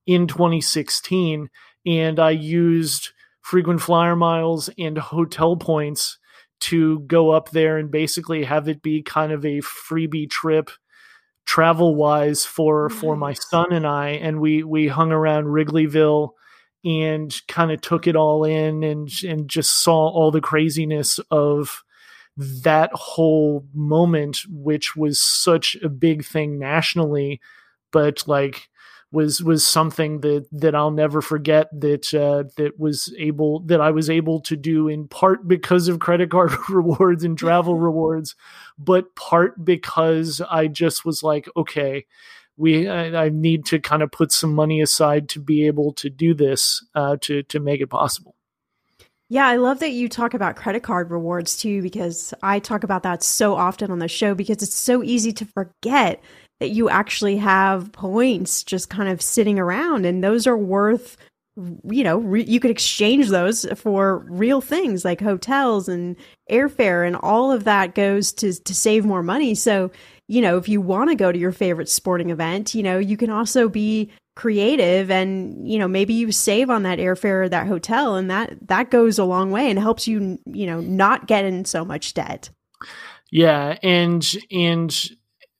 in 0.05 0.27
2016. 0.27 1.49
And 1.85 2.19
I 2.19 2.31
used 2.31 3.11
frequent 3.39 3.81
flyer 3.81 4.17
miles 4.17 4.69
and 4.77 4.97
hotel 4.97 5.55
points 5.55 6.17
to 6.59 6.99
go 7.01 7.31
up 7.31 7.51
there 7.51 7.77
and 7.77 7.91
basically 7.91 8.43
have 8.43 8.67
it 8.67 8.81
be 8.81 9.01
kind 9.01 9.31
of 9.31 9.45
a 9.45 9.59
freebie 9.61 10.29
trip 10.29 10.69
travel 11.45 11.95
wise 11.95 12.45
for 12.45 12.89
for 12.89 13.15
my 13.15 13.31
son 13.31 13.67
and 13.71 13.87
I 13.87 14.09
and 14.09 14.41
we 14.41 14.63
we 14.63 14.87
hung 14.87 15.13
around 15.13 15.45
Wrigleyville 15.45 16.31
and 16.83 17.33
kind 17.47 17.71
of 17.71 17.79
took 17.81 18.05
it 18.05 18.15
all 18.15 18.43
in 18.43 18.83
and 18.83 19.09
and 19.25 19.49
just 19.49 19.81
saw 19.81 20.09
all 20.09 20.29
the 20.29 20.41
craziness 20.41 21.19
of 21.31 21.83
that 22.37 22.91
whole 22.93 23.65
moment 23.73 24.39
which 24.49 24.95
was 24.95 25.19
such 25.19 25.75
a 25.83 25.89
big 25.89 26.23
thing 26.25 26.59
nationally. 26.59 27.39
But 27.91 28.27
like 28.27 28.69
was 29.11 29.41
was 29.41 29.65
something 29.65 30.19
that 30.21 30.47
that 30.51 30.75
I'll 30.75 30.91
never 30.91 31.21
forget 31.21 31.69
that 31.79 32.13
uh, 32.13 32.49
that 32.57 32.79
was 32.79 33.13
able 33.17 33.61
that 33.61 33.79
I 33.79 33.91
was 33.91 34.09
able 34.09 34.41
to 34.41 34.55
do 34.55 34.87
in 34.87 35.07
part 35.07 35.47
because 35.47 35.87
of 35.87 35.99
credit 35.99 36.29
card 36.29 36.51
rewards 36.69 37.23
and 37.23 37.37
travel 37.37 37.75
rewards, 37.79 38.35
but 38.77 39.15
part 39.15 39.63
because 39.63 40.41
I 40.49 40.67
just 40.67 41.05
was 41.05 41.23
like, 41.23 41.49
okay, 41.55 42.05
we 42.57 42.89
I, 42.89 43.25
I, 43.25 43.29
need 43.29 43.65
to 43.67 43.79
kind 43.79 44.03
of 44.03 44.11
put 44.11 44.31
some 44.31 44.53
money 44.53 44.81
aside 44.81 45.29
to 45.29 45.39
be 45.39 45.67
able 45.67 45.93
to 45.93 46.09
do 46.09 46.33
this 46.33 46.83
uh, 46.93 47.15
to 47.21 47.43
to 47.43 47.59
make 47.59 47.79
it 47.79 47.87
possible. 47.87 48.35
Yeah, 49.29 49.45
I 49.45 49.57
love 49.57 49.79
that 49.79 49.91
you 49.91 50.07
talk 50.07 50.33
about 50.33 50.55
credit 50.55 50.83
card 50.83 51.11
rewards 51.11 51.57
too, 51.57 51.81
because 51.81 52.33
I 52.41 52.59
talk 52.59 52.83
about 52.83 53.03
that 53.03 53.23
so 53.23 53.55
often 53.55 53.91
on 53.91 53.99
the 53.99 54.07
show 54.07 54.33
because 54.33 54.63
it's 54.63 54.75
so 54.75 55.03
easy 55.03 55.33
to 55.33 55.45
forget 55.45 56.21
that 56.59 56.69
you 56.69 56.89
actually 56.89 57.37
have 57.37 57.91
points 57.91 58.63
just 58.63 58.89
kind 58.89 59.09
of 59.09 59.21
sitting 59.21 59.59
around 59.59 60.05
and 60.05 60.23
those 60.23 60.47
are 60.47 60.57
worth 60.57 61.17
you 61.89 62.03
know 62.03 62.19
re- 62.19 62.43
you 62.43 62.59
could 62.59 62.69
exchange 62.69 63.29
those 63.29 63.65
for 63.75 64.19
real 64.29 64.61
things 64.61 65.03
like 65.03 65.19
hotels 65.19 65.89
and 65.89 66.15
airfare 66.51 67.05
and 67.05 67.15
all 67.15 67.51
of 67.51 67.63
that 67.63 67.95
goes 67.95 68.31
to 68.31 68.53
to 68.63 68.75
save 68.75 69.05
more 69.05 69.23
money. 69.23 69.55
So 69.55 69.91
you 70.27 70.41
know 70.41 70.57
if 70.57 70.69
you 70.69 70.81
want 70.81 71.09
to 71.09 71.15
go 71.15 71.31
to 71.31 71.39
your 71.39 71.51
favorite 71.51 71.89
sporting 71.89 72.29
event 72.29 72.75
you 72.75 72.83
know 72.83 72.99
you 72.99 73.17
can 73.17 73.31
also 73.31 73.69
be 73.69 74.11
creative 74.35 75.09
and 75.09 75.67
you 75.67 75.79
know 75.79 75.87
maybe 75.87 76.13
you 76.13 76.31
save 76.31 76.69
on 76.69 76.83
that 76.83 76.99
airfare 76.99 77.45
or 77.45 77.49
that 77.49 77.65
hotel 77.65 78.15
and 78.15 78.29
that 78.29 78.55
that 78.67 78.91
goes 78.91 79.17
a 79.17 79.25
long 79.25 79.49
way 79.49 79.67
and 79.67 79.79
helps 79.79 80.07
you 80.07 80.37
you 80.45 80.67
know 80.67 80.79
not 80.79 81.25
get 81.25 81.43
in 81.43 81.65
so 81.65 81.83
much 81.83 82.13
debt. 82.13 82.51
Yeah 83.31 83.77
and 83.81 84.23
and 84.51 85.16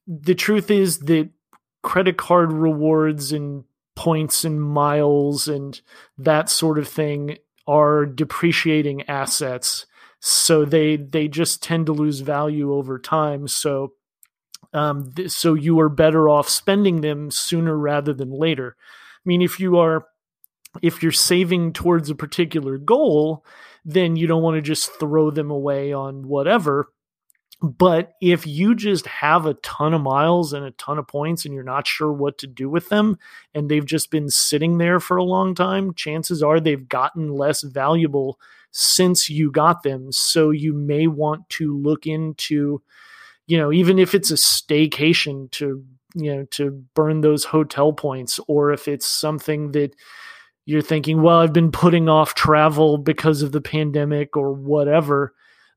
the 0.08 0.36
truth 0.36 0.72
is 0.72 1.00
that 1.00 1.30
credit 1.84 2.18
card 2.18 2.52
rewards 2.52 3.32
and 3.32 3.64
points 3.96 4.46
and 4.46 4.62
miles 4.62 5.48
and 5.48 5.82
that 6.18 6.50
sort 6.50 6.78
of 6.78 6.88
thing 6.88 7.38
are 7.68 8.06
depreciating 8.06 9.04
assets. 9.10 9.86
So 10.20 10.66
they 10.66 10.96
they 10.96 11.28
just 11.28 11.62
tend 11.62 11.88
to 11.88 11.94
lose 11.94 12.22
value 12.22 12.74
over 12.74 13.00
time. 13.00 13.48
So 13.48 13.94
um 14.74 15.12
th- 15.16 15.32
so 15.32 15.54
you 15.54 15.80
are 15.80 15.90
better 15.90 16.30
off 16.30 16.48
spending 16.48 17.02
them 17.02 17.32
sooner 17.32 17.78
rather 17.78 18.14
than 18.14 18.32
later. 18.32 18.76
I 18.80 19.24
mean 19.26 19.42
if 19.42 19.60
you 19.60 19.78
are 19.78 20.06
if 20.82 21.02
you're 21.02 21.12
saving 21.12 21.74
towards 21.74 22.10
a 22.10 22.16
particular 22.16 22.78
goal, 22.78 23.44
then 23.84 24.16
you 24.16 24.28
don't 24.28 24.44
want 24.44 24.56
to 24.56 24.62
just 24.62 24.92
throw 25.00 25.32
them 25.32 25.50
away 25.50 25.92
on 25.94 26.28
whatever. 26.28 26.90
But 27.62 28.14
if 28.22 28.46
you 28.46 28.76
just 28.76 29.08
have 29.08 29.48
a 29.48 29.56
ton 29.56 29.96
of 29.96 30.02
miles 30.02 30.54
and 30.54 30.64
a 30.64 30.72
ton 30.72 31.00
of 31.00 31.08
points 31.08 31.44
and 31.44 31.54
you're 31.54 31.64
not 31.64 31.88
sure 31.88 32.12
what 32.12 32.38
to 32.40 32.48
do 32.48 32.70
with 32.70 32.90
them 32.90 33.18
and 33.56 33.68
they've 33.68 33.86
just 33.86 34.12
been 34.12 34.30
sitting 34.30 34.78
there 34.78 35.00
for 35.00 35.18
a 35.18 35.24
long 35.24 35.56
time, 35.56 35.96
chances 35.96 36.44
are 36.44 36.60
they've 36.60 36.88
gotten 36.88 37.30
less 37.30 37.64
valuable 37.64 38.40
since 38.72 39.28
you 39.28 39.50
got 39.50 39.82
them. 39.82 40.12
So 40.12 40.52
you 40.52 40.72
may 40.72 41.08
want 41.08 41.50
to 41.52 41.76
look 41.76 42.06
into, 42.06 42.84
you 43.48 43.58
know, 43.58 43.72
even 43.72 43.98
if 43.98 44.14
it's 44.14 44.30
a 44.30 44.36
staycation 44.36 45.50
to, 45.52 45.84
you 46.14 46.36
know, 46.36 46.46
to 46.52 46.84
burn 46.94 47.22
those 47.22 47.44
hotel 47.44 47.92
points, 47.92 48.40
or 48.48 48.72
if 48.72 48.88
it's 48.88 49.08
something 49.08 49.72
that 49.72 49.96
you're 50.66 50.82
thinking, 50.82 51.24
well, 51.24 51.38
I've 51.38 51.54
been 51.54 51.72
putting 51.72 52.08
off 52.08 52.36
travel 52.36 53.00
because 53.00 53.42
of 53.42 53.52
the 53.52 53.62
pandemic 53.62 54.38
or 54.38 54.54
whatever. 54.54 55.34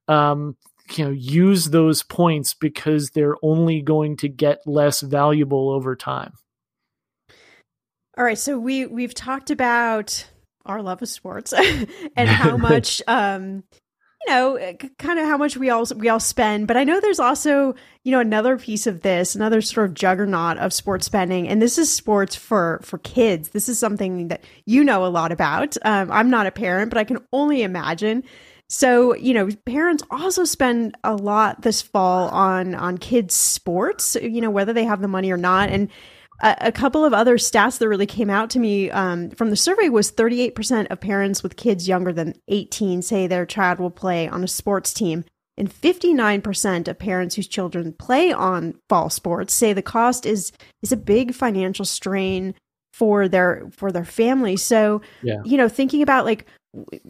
Um, 0.08 0.56
you 0.98 1.04
know, 1.04 1.10
use 1.10 1.66
those 1.66 2.02
points 2.02 2.54
because 2.54 3.10
they're 3.10 3.36
only 3.42 3.82
going 3.82 4.16
to 4.18 4.28
get 4.28 4.66
less 4.66 5.00
valuable 5.00 5.70
over 5.70 5.96
time. 5.96 6.32
All 8.18 8.24
right, 8.24 8.38
so 8.38 8.58
we 8.58 8.86
we've 8.86 9.14
talked 9.14 9.50
about 9.50 10.26
our 10.66 10.82
love 10.82 11.02
of 11.02 11.08
sports 11.08 11.52
and 12.16 12.28
how 12.28 12.56
much 12.56 13.02
um 13.08 13.64
you 14.26 14.32
know 14.32 14.58
kind 14.98 15.18
of 15.18 15.26
how 15.26 15.36
much 15.36 15.56
we 15.56 15.70
all 15.70 15.86
we 15.96 16.08
all 16.08 16.20
spend 16.20 16.66
but 16.66 16.76
i 16.76 16.84
know 16.84 17.00
there's 17.00 17.18
also 17.18 17.74
you 18.04 18.12
know 18.12 18.20
another 18.20 18.58
piece 18.58 18.86
of 18.86 19.00
this 19.00 19.34
another 19.34 19.62
sort 19.62 19.88
of 19.88 19.94
juggernaut 19.94 20.58
of 20.58 20.72
sports 20.72 21.06
spending 21.06 21.48
and 21.48 21.62
this 21.62 21.78
is 21.78 21.90
sports 21.92 22.36
for 22.36 22.80
for 22.82 22.98
kids 22.98 23.50
this 23.50 23.68
is 23.68 23.78
something 23.78 24.28
that 24.28 24.44
you 24.66 24.84
know 24.84 25.06
a 25.06 25.08
lot 25.08 25.32
about 25.32 25.76
um, 25.86 26.10
i'm 26.12 26.28
not 26.28 26.46
a 26.46 26.50
parent 26.50 26.90
but 26.90 26.98
i 26.98 27.04
can 27.04 27.18
only 27.32 27.62
imagine 27.62 28.22
so 28.72 29.16
you 29.16 29.34
know 29.34 29.48
parents 29.66 30.02
also 30.12 30.44
spend 30.44 30.96
a 31.02 31.14
lot 31.16 31.62
this 31.62 31.82
fall 31.82 32.28
on 32.28 32.74
on 32.76 32.98
kids 32.98 33.34
sports 33.34 34.16
you 34.22 34.40
know 34.40 34.50
whether 34.50 34.72
they 34.72 34.84
have 34.84 35.02
the 35.02 35.08
money 35.08 35.30
or 35.32 35.36
not. 35.36 35.70
And 35.70 35.90
a, 36.42 36.72
couple 36.72 37.04
of 37.04 37.12
other 37.12 37.36
stats 37.36 37.78
that 37.78 37.88
really 37.88 38.06
came 38.06 38.30
out 38.30 38.48
to 38.50 38.58
me 38.58 38.90
um, 38.90 39.30
from 39.30 39.50
the 39.50 39.56
survey 39.56 39.88
was 39.88 40.10
38% 40.10 40.86
of 40.90 41.00
parents 41.00 41.42
with 41.42 41.56
kids 41.56 41.86
younger 41.86 42.12
than 42.12 42.34
18 42.48 43.02
say 43.02 43.26
their 43.26 43.44
child 43.44 43.78
will 43.78 43.90
play 43.90 44.26
on 44.26 44.42
a 44.42 44.48
sports 44.48 44.94
team. 44.94 45.24
And 45.58 45.70
59% 45.70 46.88
of 46.88 46.98
parents 46.98 47.34
whose 47.34 47.46
children 47.46 47.92
play 47.92 48.32
on 48.32 48.76
fall 48.88 49.10
sports 49.10 49.52
say 49.52 49.74
the 49.74 49.82
cost 49.82 50.24
is 50.24 50.52
is 50.82 50.92
a 50.92 50.96
big 50.96 51.34
financial 51.34 51.84
strain 51.84 52.54
for 52.94 53.28
their 53.28 53.68
for 53.70 53.92
their 53.92 54.06
family. 54.06 54.56
So 54.56 55.02
yeah. 55.22 55.42
you 55.44 55.58
know 55.58 55.68
thinking 55.68 56.00
about 56.00 56.24
like 56.24 56.46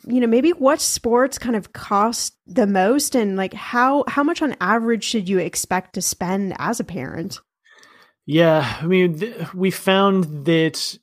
you 0.07 0.21
know 0.21 0.27
maybe 0.27 0.51
what 0.51 0.81
sports 0.81 1.39
kind 1.39 1.55
of 1.55 1.73
cost 1.73 2.37
the 2.47 2.67
most 2.67 3.15
and 3.15 3.37
like 3.37 3.53
how 3.53 4.05
how 4.09 4.23
much 4.23 4.41
on 4.41 4.57
average 4.61 5.05
should 5.05 5.29
you 5.29 5.39
expect 5.39 5.95
to 5.95 6.03
spend 6.03 6.55
as 6.59 6.81
a 6.81 6.85
parent? 6.85 7.41
Yeah, 8.27 8.79
I 8.81 8.87
mean, 8.87 9.19
th- 9.19 9.55
we 9.55 9.71
found 9.71 10.47
that 10.47 10.99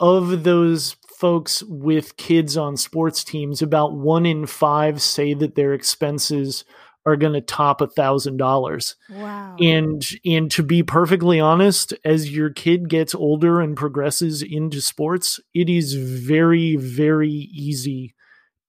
of 0.00 0.42
those 0.42 0.96
folks 1.18 1.62
with 1.62 2.16
kids 2.16 2.56
on 2.56 2.76
sports 2.76 3.22
teams, 3.22 3.62
about 3.62 3.94
one 3.94 4.26
in 4.26 4.46
five 4.46 5.00
say 5.00 5.34
that 5.34 5.54
their 5.54 5.72
expenses 5.72 6.64
are 7.06 7.16
going 7.16 7.34
to 7.34 7.40
top 7.40 7.80
a 7.80 7.86
thousand 7.86 8.36
dollars. 8.36 8.96
Wow! 9.10 9.56
And 9.60 10.02
and 10.24 10.50
to 10.52 10.62
be 10.62 10.82
perfectly 10.82 11.40
honest, 11.40 11.92
as 12.04 12.34
your 12.34 12.50
kid 12.50 12.88
gets 12.88 13.14
older 13.14 13.60
and 13.60 13.76
progresses 13.76 14.42
into 14.42 14.80
sports, 14.80 15.40
it 15.52 15.68
is 15.68 15.94
very 15.94 16.76
very 16.76 17.30
easy 17.30 18.14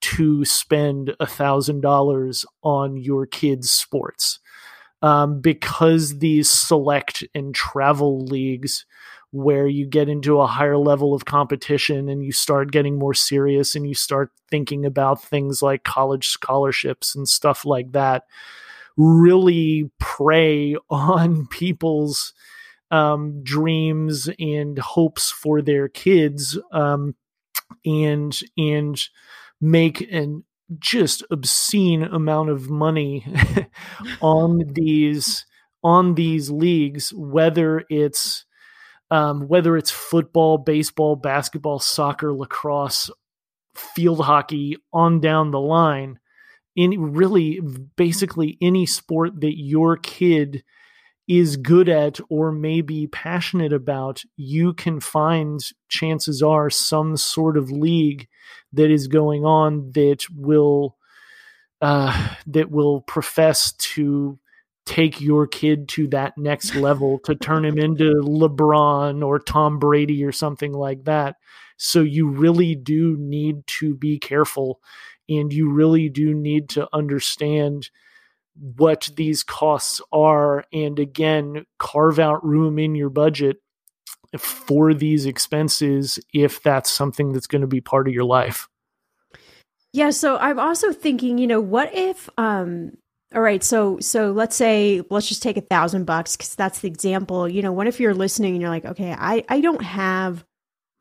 to 0.02 0.46
spend 0.46 1.16
a 1.20 1.26
thousand 1.26 1.82
dollars 1.82 2.46
on 2.62 2.98
your 2.98 3.26
kids' 3.26 3.72
sports 3.72 4.40
um, 5.02 5.40
because 5.40 6.20
these 6.20 6.50
select 6.50 7.24
and 7.34 7.54
travel 7.56 8.26
leagues 8.26 8.86
where 9.36 9.68
you 9.68 9.86
get 9.86 10.08
into 10.08 10.40
a 10.40 10.48
higher 10.48 10.78
level 10.78 11.14
of 11.14 11.26
competition 11.26 12.08
and 12.08 12.24
you 12.24 12.32
start 12.32 12.72
getting 12.72 12.98
more 12.98 13.14
serious 13.14 13.76
and 13.76 13.86
you 13.86 13.94
start 13.94 14.32
thinking 14.50 14.86
about 14.86 15.22
things 15.22 15.62
like 15.62 15.84
college 15.84 16.30
scholarships 16.30 17.14
and 17.14 17.28
stuff 17.28 17.66
like 17.66 17.92
that 17.92 18.24
really 18.96 19.92
prey 20.00 20.78
on 20.90 21.48
people's 21.48 22.34
um, 22.92 23.44
dreams 23.44 24.30
and 24.40 24.80
hopes 24.80 25.32
for 25.32 25.62
their 25.62 25.90
kids 25.90 26.58
um, 26.72 27.14
and 27.84 28.40
and 28.58 29.10
make 29.60 30.02
an 30.14 30.46
just 30.80 31.24
obscene 31.30 32.04
amount 32.04 32.50
of 32.50 32.70
money 32.70 33.26
on 34.22 34.62
these 34.74 35.46
on 35.84 36.16
these 36.16 36.50
leagues 36.50 37.12
whether 37.14 37.84
it's 37.90 38.46
um, 39.12 39.48
whether 39.48 39.78
it's 39.78 39.92
football 39.92 40.58
baseball 40.58 41.16
basketball 41.16 41.80
soccer 41.80 42.34
lacrosse 42.34 43.10
field 43.76 44.22
hockey 44.22 44.78
on 44.94 45.20
down 45.20 45.52
the 45.52 45.60
line 45.60 46.20
in 46.76 47.14
really 47.14 47.62
basically 47.96 48.58
any 48.62 48.86
sport 48.86 49.40
that 49.42 49.58
your 49.58 49.98
kid 49.98 50.64
is 51.28 51.58
good 51.58 51.90
at 51.90 52.20
or 52.30 52.52
maybe 52.52 53.08
passionate 53.08 53.74
about, 53.74 54.22
you 54.36 54.74
can 54.74 55.00
find 55.00 55.60
chances 55.90 56.44
are 56.44 56.70
some 56.70 57.18
sort 57.18 57.58
of 57.58 57.72
league 57.72 58.28
that 58.74 58.92
is 58.92 59.08
going 59.08 59.44
on 59.46 59.92
that 59.94 60.24
will 60.36 60.98
uh, 61.82 62.30
that 62.48 62.72
will 62.72 63.02
profess 63.02 63.74
to 63.74 64.40
take 64.86 65.20
your 65.20 65.48
kid 65.48 65.88
to 65.90 66.08
that 66.10 66.38
next 66.38 66.76
level 66.76 67.20
to 67.20 67.36
turn 67.36 67.66
him 67.66 67.78
into 67.78 68.14
LeBron 68.22 69.26
or 69.26 69.40
Tom 69.40 69.80
Brady 69.80 70.24
or 70.24 70.32
something 70.32 70.74
like 70.74 71.06
that. 71.06 71.38
So 71.78 72.02
you 72.02 72.30
really 72.30 72.76
do 72.76 73.18
need 73.18 73.66
to 73.68 73.96
be 73.96 74.20
careful 74.20 74.80
and 75.28 75.52
you 75.52 75.70
really 75.70 76.10
do 76.10 76.34
need 76.34 76.70
to 76.70 76.88
understand 76.94 77.90
what 78.78 79.10
these 79.16 79.44
costs 79.44 80.00
are 80.14 80.64
and 80.72 80.98
again 80.98 81.66
carve 81.78 82.20
out 82.20 82.46
room 82.46 82.80
in 82.80 82.96
your 82.96 83.10
budget 83.10 83.58
for 84.38 84.94
these 84.94 85.26
expenses 85.26 86.20
if 86.34 86.64
that's 86.64 86.90
something 86.90 87.34
that's 87.34 87.48
going 87.48 87.62
to 87.62 87.68
be 87.68 87.82
part 87.82 88.08
of 88.08 88.14
your 88.14 88.24
life 88.24 88.70
yeah 89.92 90.10
so 90.10 90.38
i'm 90.38 90.58
also 90.58 90.94
thinking 90.94 91.38
you 91.38 91.48
know 91.48 91.60
what 91.60 91.94
if 91.94 92.30
um 92.38 92.92
all 93.34 93.42
right 93.42 93.64
so 93.64 94.00
so 94.00 94.32
let's 94.32 94.56
say 94.56 95.02
let's 95.10 95.28
just 95.28 95.42
take 95.42 95.58
a 95.58 95.62
thousand 95.62 96.06
bucks 96.06 96.36
because 96.36 96.56
that's 96.56 96.80
the 96.80 96.88
example 96.88 97.50
you 97.50 97.62
know 97.62 97.72
what 97.72 97.88
if 97.88 98.00
you're 98.00 98.14
listening 98.14 98.54
and 98.54 98.62
you're 98.62 98.70
like 98.70 98.86
okay 98.86 99.14
i 99.18 99.44
i 99.50 99.60
don't 99.60 99.84
have 99.84 100.46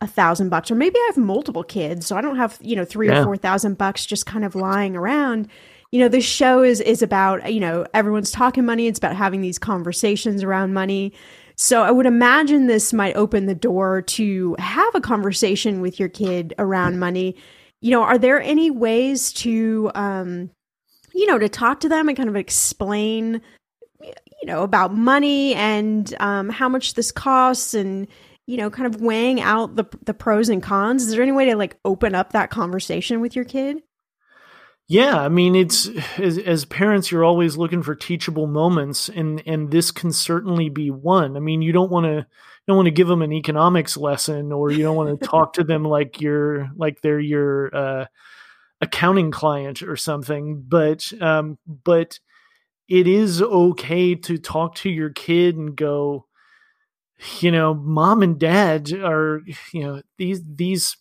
a 0.01 0.07
thousand 0.07 0.49
bucks 0.49 0.71
or 0.71 0.75
maybe 0.75 0.97
i 0.97 1.07
have 1.07 1.19
multiple 1.19 1.63
kids 1.63 2.07
so 2.07 2.17
i 2.17 2.21
don't 2.21 2.37
have 2.37 2.59
you 2.61 2.75
know 2.75 2.85
three 2.85 3.09
yeah. 3.09 3.21
or 3.21 3.25
four 3.25 3.37
thousand 3.37 3.77
bucks 3.77 4.07
just 4.07 4.27
kind 4.27 4.45
of 4.45 4.55
lying 4.55 4.97
around 4.97 5.49
you 5.95 6.01
know, 6.01 6.09
this 6.09 6.25
show 6.25 6.65
is 6.65 6.81
is 6.81 7.03
about, 7.03 7.53
you 7.53 7.61
know, 7.61 7.87
everyone's 7.95 8.33
talking 8.33 8.65
money. 8.65 8.89
It's 8.89 8.99
about 8.99 9.15
having 9.15 9.43
these 9.43 9.61
conversations 9.61 10.43
around 10.43 10.75
money. 10.75 11.13
So 11.55 11.85
I 11.85 11.93
would 11.93 12.07
imagine 12.07 12.67
this 12.67 12.93
might 12.93 13.15
open 13.15 13.47
the 13.47 13.55
door 13.55 14.03
to 14.03 14.57
have 14.59 14.93
a 14.97 15.01
conversation 15.01 15.81
with 15.81 16.01
your 16.01 16.09
kid 16.09 16.53
around 16.59 16.99
money. 16.99 17.37
You 17.81 17.93
know, 17.93 18.03
are 18.03 18.19
there 18.19 18.43
any 18.43 18.73
ways 18.73 19.33
to 19.35 19.93
um 19.95 20.51
you 21.15 21.27
know, 21.27 21.39
to 21.39 21.49
talk 21.49 21.81
to 21.81 21.89
them 21.89 22.09
and 22.09 22.17
kind 22.17 22.29
of 22.29 22.37
explain 22.37 23.41
you 24.01 24.47
know, 24.49 24.63
about 24.63 24.95
money 24.95 25.55
and 25.55 26.15
um 26.21 26.51
how 26.51 26.69
much 26.69 26.95
this 26.95 27.11
costs 27.11 27.73
and 27.73 28.07
you 28.47 28.59
know, 28.59 28.69
kind 28.69 28.93
of 28.93 29.01
weighing 29.01 29.41
out 29.41 29.77
the 29.77 29.85
the 30.05 30.15
pros 30.15 30.49
and 30.49 30.63
cons. 30.63 31.05
Is 31.05 31.13
there 31.13 31.23
any 31.23 31.33
way 31.33 31.47
to 31.47 31.57
like 31.57 31.79
open 31.85 32.15
up 32.15 32.33
that 32.33 32.51
conversation 32.51 33.21
with 33.21 33.35
your 33.35 33.45
kid? 33.45 33.83
Yeah, 34.87 35.19
I 35.19 35.31
mean, 35.31 35.55
it's 35.55 35.89
as, 36.19 36.37
as, 36.37 36.67
parents, 36.67 37.11
you're 37.11 37.25
always 37.25 37.57
looking 37.57 37.83
for 37.83 37.95
teachable 37.95 38.47
moments, 38.47 39.09
and 39.09 39.43
and 39.47 39.71
this 39.71 39.91
can 39.91 40.13
certainly 40.13 40.69
be 40.69 40.91
one. 40.91 41.39
I 41.39 41.41
mean, 41.41 41.63
you 41.63 41.73
don't 41.73 41.91
want 41.91 42.05
to 42.05 42.17
you 42.17 42.67
don't 42.69 42.77
want 42.77 42.87
to 42.87 42.93
give 42.93 43.09
them 43.09 43.23
an 43.23 43.33
economics 43.33 43.97
lesson, 43.97 44.53
or 44.53 44.71
you 44.71 44.83
don't 44.83 44.97
want 44.97 45.19
to 45.19 45.27
talk 45.27 45.55
to 45.55 45.65
them 45.65 45.85
like 45.85 46.21
you're 46.21 46.69
like 46.77 47.01
they're 47.01 47.19
your 47.19 47.75
uh, 47.75 48.05
accounting 48.85 49.31
client 49.31 49.83
or 49.83 49.97
something. 49.97 50.65
But 50.67 51.11
um, 51.21 51.59
but 51.67 52.19
it 52.89 53.09
is 53.09 53.43
okay 53.43 54.15
to 54.15 54.39
talk 54.39 54.77
to 54.77 54.91
your 54.91 55.11
kid 55.11 55.57
and 55.57 55.75
go, 55.75 56.27
you 57.41 57.51
know, 57.51 57.75
mom 57.75 58.23
and 58.23 58.39
dad 58.39 58.93
are 58.93 59.41
you 59.73 59.83
know 59.83 60.03
these 60.19 60.43
these 60.45 60.97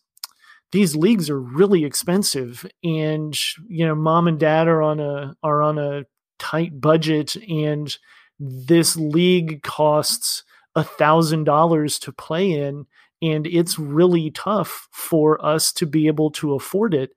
these 0.72 0.96
leagues 0.96 1.30
are 1.30 1.40
really 1.40 1.86
expensive 1.86 2.66
and 2.84 3.38
you 3.68 3.86
know 3.86 3.96
mom 3.96 4.28
and 4.28 4.40
dad 4.40 4.68
are 4.68 4.82
on 4.82 5.00
a 5.00 5.36
are 5.44 5.62
on 5.62 5.78
a 5.78 6.04
tight 6.40 6.82
budget 6.82 7.36
and 7.48 7.98
this 8.40 8.98
league 8.98 9.62
costs 9.62 10.44
a 10.76 10.84
thousand 10.84 11.44
dollars 11.44 12.00
to 12.00 12.12
play 12.12 12.52
in 12.52 12.86
and 13.22 13.46
it's 13.48 13.80
really 13.80 14.32
tough 14.32 14.90
for 14.92 15.44
us 15.46 15.72
to 15.72 15.86
be 15.86 16.08
able 16.08 16.32
to 16.32 16.56
afford 16.56 16.94
it 16.94 17.12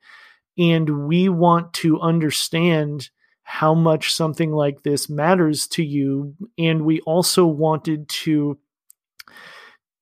and 0.58 1.06
we 1.06 1.28
want 1.28 1.72
to 1.74 2.00
understand 2.00 3.10
how 3.42 3.74
much 3.74 4.12
something 4.12 4.52
like 4.52 4.82
this 4.82 5.08
matters 5.08 5.68
to 5.68 5.84
you. 5.84 6.34
And 6.58 6.84
we 6.84 7.00
also 7.00 7.46
wanted 7.46 8.08
to 8.08 8.58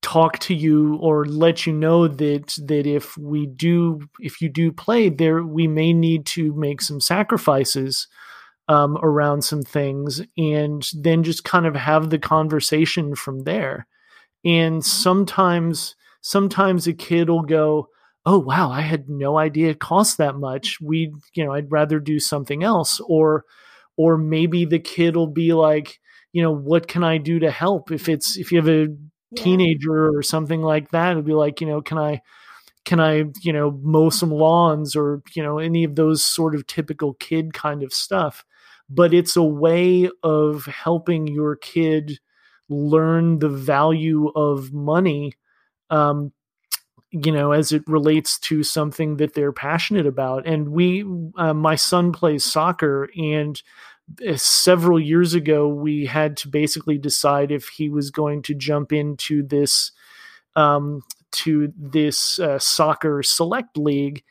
talk 0.01 0.39
to 0.39 0.55
you 0.55 0.97
or 0.97 1.25
let 1.25 1.67
you 1.67 1.73
know 1.73 2.07
that 2.07 2.55
that 2.67 2.87
if 2.87 3.17
we 3.17 3.47
do 3.47 4.01
if 4.21 4.43
you 4.43 4.51
do 4.51 4.71
play 4.71 5.09
there 5.09 5.43
we 5.43 5.67
may 5.67 5.95
need 5.95 6.27
to 6.27 6.53
make 6.53 6.83
some 6.83 7.01
sacrifices 7.01 8.07
um, 8.69 8.97
around 9.03 9.43
some 9.43 9.63
things 9.63 10.23
and 10.37 10.89
then 10.95 11.23
just 11.23 11.45
kind 11.45 11.67
of 11.67 11.75
have 11.75 12.11
the 12.11 12.19
conversation 12.19 13.15
from 13.15 13.41
there. 13.41 13.87
And 14.45 14.85
sometimes 14.85 15.97
sometimes 16.21 16.87
a 16.87 16.95
kid 16.95 17.29
will 17.29 17.43
go 17.43 17.89
oh 18.27 18.39
wow 18.39 18.71
i 18.71 18.81
had 18.81 19.09
no 19.09 19.39
idea 19.39 19.71
it 19.71 19.81
cost 19.81 20.19
that 20.19 20.37
much. 20.37 20.79
We 20.81 21.13
you 21.35 21.45
know 21.45 21.53
i'd 21.53 21.71
rather 21.71 22.01
do 22.01 22.19
something 22.21 22.63
else. 22.63 23.01
Or 23.07 23.45
or 23.97 24.17
maybe 24.19 24.65
the 24.65 24.79
kid 24.79 25.17
will 25.17 25.29
be 25.29 25.53
like 25.53 25.99
you 26.33 26.43
know 26.43 26.55
what 26.55 26.89
can 26.89 27.05
i 27.05 27.19
do 27.19 27.39
to 27.41 27.51
help? 27.51 27.91
If 27.93 28.09
it's 28.09 28.37
if 28.37 28.53
you 28.53 28.59
have 28.59 28.69
a 28.69 28.89
yeah. 29.31 29.43
teenager 29.43 30.17
or 30.17 30.23
something 30.23 30.63
like 30.63 30.91
that 30.91 31.13
it'll 31.13 31.23
be 31.23 31.33
like 31.33 31.61
you 31.61 31.67
know 31.67 31.83
can 31.83 31.99
i 31.99 32.21
can 32.85 33.01
i 33.01 33.25
you 33.43 33.53
know 33.53 33.71
mow 33.83 34.11
some 34.11 34.31
lawns 34.31 34.95
or 34.97 35.23
you 35.35 35.43
know 35.43 35.59
any 35.59 35.85
of 35.85 35.97
those 35.97 36.25
sort 36.25 36.55
of 36.55 36.67
typical 36.67 37.15
kid 37.15 37.53
kind 37.53 37.83
of 37.83 37.93
stuff. 37.93 38.45
But 38.91 39.15
it's 39.15 39.35
a 39.37 39.43
way 39.43 40.11
of 40.23 40.67
helping 40.67 41.27
your 41.27 41.57
kid 41.57 42.21
learn 42.69 43.39
the 43.39 43.49
value 43.49 44.29
of 44.35 44.73
money 44.73 45.33
um, 45.91 46.33
you 47.15 47.31
know 47.31 47.53
as 47.53 47.71
it 47.71 47.83
relates 47.87 48.39
to 48.41 48.63
something 48.63 49.19
that 49.19 49.35
they're 49.35 49.53
passionate 49.53 50.07
about 50.07 50.47
and 50.47 50.71
we 50.71 51.05
uh, 51.37 51.55
my 51.55 51.77
son 51.77 52.13
plays 52.13 52.45
soccer 52.45 53.09
and 53.17 53.63
uh, 54.29 54.37
several 54.37 54.99
years 54.99 55.33
ago 55.33 55.69
we 55.69 56.07
had 56.07 56.37
to 56.37 56.49
basically 56.49 56.99
decide 56.99 57.53
if 57.53 57.69
he 57.69 57.89
was 57.89 58.11
going 58.11 58.43
to 58.43 58.55
jump 58.55 58.93
into 58.93 59.43
this 59.47 59.93
um, 60.57 61.03
to 61.31 61.73
this 61.77 62.39
uh, 62.41 62.59
soccer 62.59 63.23
select 63.23 63.79
league 63.79 64.25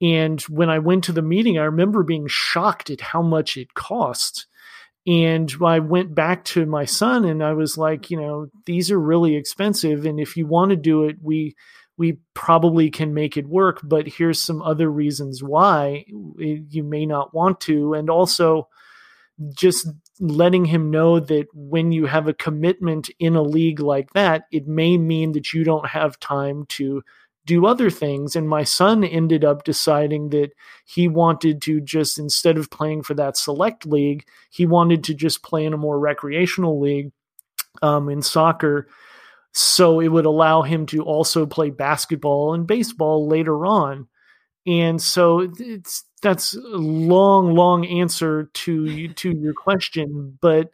and 0.00 0.42
when 0.42 0.70
i 0.70 0.78
went 0.78 1.02
to 1.02 1.12
the 1.12 1.22
meeting 1.22 1.58
i 1.58 1.64
remember 1.64 2.04
being 2.04 2.28
shocked 2.28 2.88
at 2.88 3.00
how 3.00 3.20
much 3.20 3.56
it 3.56 3.74
cost 3.74 4.46
and 5.06 5.50
I 5.64 5.78
went 5.78 6.14
back 6.14 6.44
to 6.46 6.66
my 6.66 6.84
son 6.84 7.24
and 7.24 7.42
I 7.42 7.54
was 7.54 7.78
like, 7.78 8.10
you 8.10 8.20
know, 8.20 8.48
these 8.66 8.90
are 8.90 9.00
really 9.00 9.36
expensive. 9.36 10.04
And 10.04 10.20
if 10.20 10.36
you 10.36 10.46
want 10.46 10.68
to 10.68 10.76
do 10.76 11.04
it, 11.04 11.16
we 11.22 11.56
we 11.98 12.18
probably 12.32 12.90
can 12.90 13.12
make 13.12 13.36
it 13.36 13.48
work, 13.48 13.80
but 13.82 14.06
here's 14.06 14.40
some 14.40 14.62
other 14.62 14.88
reasons 14.88 15.42
why 15.42 16.04
you 16.06 16.84
may 16.84 17.04
not 17.04 17.34
want 17.34 17.60
to. 17.62 17.94
And 17.94 18.08
also, 18.08 18.68
just 19.52 19.88
letting 20.20 20.64
him 20.64 20.90
know 20.90 21.20
that 21.20 21.46
when 21.54 21.92
you 21.92 22.06
have 22.06 22.26
a 22.26 22.34
commitment 22.34 23.10
in 23.18 23.36
a 23.36 23.42
league 23.42 23.80
like 23.80 24.12
that, 24.12 24.44
it 24.50 24.66
may 24.66 24.96
mean 24.96 25.32
that 25.32 25.52
you 25.52 25.64
don't 25.64 25.86
have 25.88 26.18
time 26.18 26.66
to 26.66 27.02
do 27.44 27.66
other 27.66 27.88
things. 27.88 28.36
And 28.36 28.48
my 28.48 28.64
son 28.64 29.04
ended 29.04 29.44
up 29.44 29.64
deciding 29.64 30.30
that 30.30 30.50
he 30.84 31.08
wanted 31.08 31.62
to 31.62 31.80
just, 31.80 32.18
instead 32.18 32.58
of 32.58 32.70
playing 32.70 33.02
for 33.02 33.14
that 33.14 33.36
select 33.36 33.86
league, 33.86 34.24
he 34.50 34.66
wanted 34.66 35.04
to 35.04 35.14
just 35.14 35.42
play 35.42 35.64
in 35.64 35.72
a 35.72 35.78
more 35.78 35.98
recreational 35.98 36.80
league 36.80 37.12
um, 37.80 38.08
in 38.08 38.22
soccer 38.22 38.88
so 39.52 40.00
it 40.00 40.08
would 40.08 40.26
allow 40.26 40.62
him 40.62 40.86
to 40.86 41.02
also 41.02 41.46
play 41.46 41.70
basketball 41.70 42.54
and 42.54 42.66
baseball 42.66 43.26
later 43.28 43.66
on. 43.66 44.08
And 44.66 45.00
so 45.00 45.50
it's 45.58 46.04
that's 46.22 46.54
a 46.54 46.58
long 46.58 47.54
long 47.54 47.86
answer 47.86 48.50
to 48.52 49.08
to 49.08 49.32
your 49.38 49.54
question 49.54 50.38
but 50.40 50.70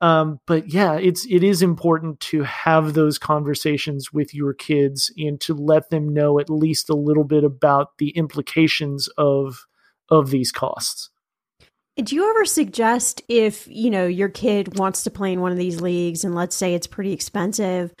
um, 0.00 0.40
but 0.46 0.68
yeah 0.68 0.94
it's 0.94 1.26
it 1.30 1.42
is 1.42 1.62
important 1.62 2.20
to 2.20 2.42
have 2.42 2.94
those 2.94 3.18
conversations 3.18 4.12
with 4.12 4.34
your 4.34 4.52
kids 4.52 5.12
and 5.16 5.40
to 5.40 5.54
let 5.54 5.90
them 5.90 6.12
know 6.12 6.38
at 6.38 6.50
least 6.50 6.90
a 6.90 6.94
little 6.94 7.24
bit 7.24 7.44
about 7.44 7.96
the 7.98 8.10
implications 8.10 9.08
of 9.16 9.64
of 10.10 10.30
these 10.30 10.52
costs 10.52 11.10
do 11.96 12.16
you 12.16 12.28
ever 12.30 12.44
suggest 12.44 13.22
if, 13.28 13.68
you 13.68 13.90
know, 13.90 14.06
your 14.06 14.28
kid 14.28 14.78
wants 14.78 15.04
to 15.04 15.10
play 15.10 15.32
in 15.32 15.40
one 15.40 15.52
of 15.52 15.58
these 15.58 15.80
leagues 15.80 16.24
and 16.24 16.34
let's 16.34 16.56
say 16.56 16.74
it's 16.74 16.88
pretty 16.88 17.12
expensive, 17.12 17.94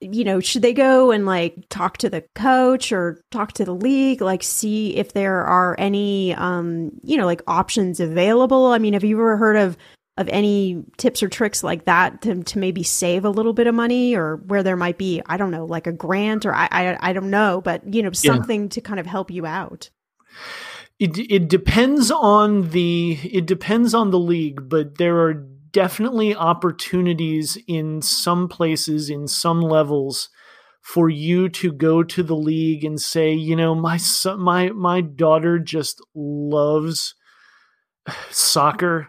you 0.00 0.24
know, 0.24 0.40
should 0.40 0.62
they 0.62 0.72
go 0.72 1.12
and 1.12 1.24
like 1.24 1.68
talk 1.68 1.98
to 1.98 2.10
the 2.10 2.24
coach 2.34 2.90
or 2.90 3.22
talk 3.30 3.52
to 3.52 3.64
the 3.64 3.74
league, 3.74 4.20
like 4.20 4.42
see 4.42 4.96
if 4.96 5.12
there 5.12 5.44
are 5.44 5.76
any 5.78 6.34
um, 6.34 6.90
you 7.02 7.16
know, 7.16 7.26
like 7.26 7.42
options 7.46 8.00
available? 8.00 8.66
I 8.66 8.78
mean, 8.78 8.94
have 8.94 9.04
you 9.04 9.16
ever 9.16 9.36
heard 9.36 9.56
of 9.56 9.76
of 10.16 10.28
any 10.28 10.84
tips 10.96 11.24
or 11.24 11.28
tricks 11.28 11.64
like 11.64 11.86
that 11.86 12.22
to, 12.22 12.40
to 12.44 12.58
maybe 12.58 12.84
save 12.84 13.24
a 13.24 13.30
little 13.30 13.52
bit 13.52 13.66
of 13.66 13.74
money 13.74 14.14
or 14.14 14.36
where 14.46 14.62
there 14.62 14.76
might 14.76 14.96
be, 14.96 15.20
I 15.26 15.36
don't 15.36 15.50
know, 15.50 15.64
like 15.64 15.88
a 15.88 15.92
grant 15.92 16.46
or 16.46 16.54
I 16.54 16.68
I, 16.70 17.10
I 17.10 17.12
don't 17.12 17.30
know, 17.30 17.60
but 17.60 17.92
you 17.92 18.02
know, 18.02 18.12
something 18.12 18.62
yeah. 18.64 18.68
to 18.70 18.80
kind 18.80 18.98
of 18.98 19.06
help 19.06 19.30
you 19.30 19.46
out 19.46 19.90
it 20.98 21.18
it 21.18 21.48
depends 21.48 22.10
on 22.10 22.70
the 22.70 23.18
it 23.24 23.46
depends 23.46 23.94
on 23.94 24.10
the 24.10 24.18
league, 24.18 24.68
but 24.68 24.98
there 24.98 25.20
are 25.20 25.34
definitely 25.72 26.34
opportunities 26.34 27.58
in 27.66 28.00
some 28.00 28.48
places 28.48 29.10
in 29.10 29.26
some 29.26 29.60
levels 29.60 30.28
for 30.82 31.08
you 31.08 31.48
to 31.48 31.72
go 31.72 32.02
to 32.02 32.22
the 32.22 32.36
league 32.36 32.84
and 32.84 33.00
say, 33.00 33.32
you 33.32 33.56
know, 33.56 33.74
my 33.74 33.96
son, 33.96 34.38
my 34.40 34.70
my 34.70 35.00
daughter 35.00 35.58
just 35.58 36.00
loves 36.14 37.14
soccer 38.30 39.08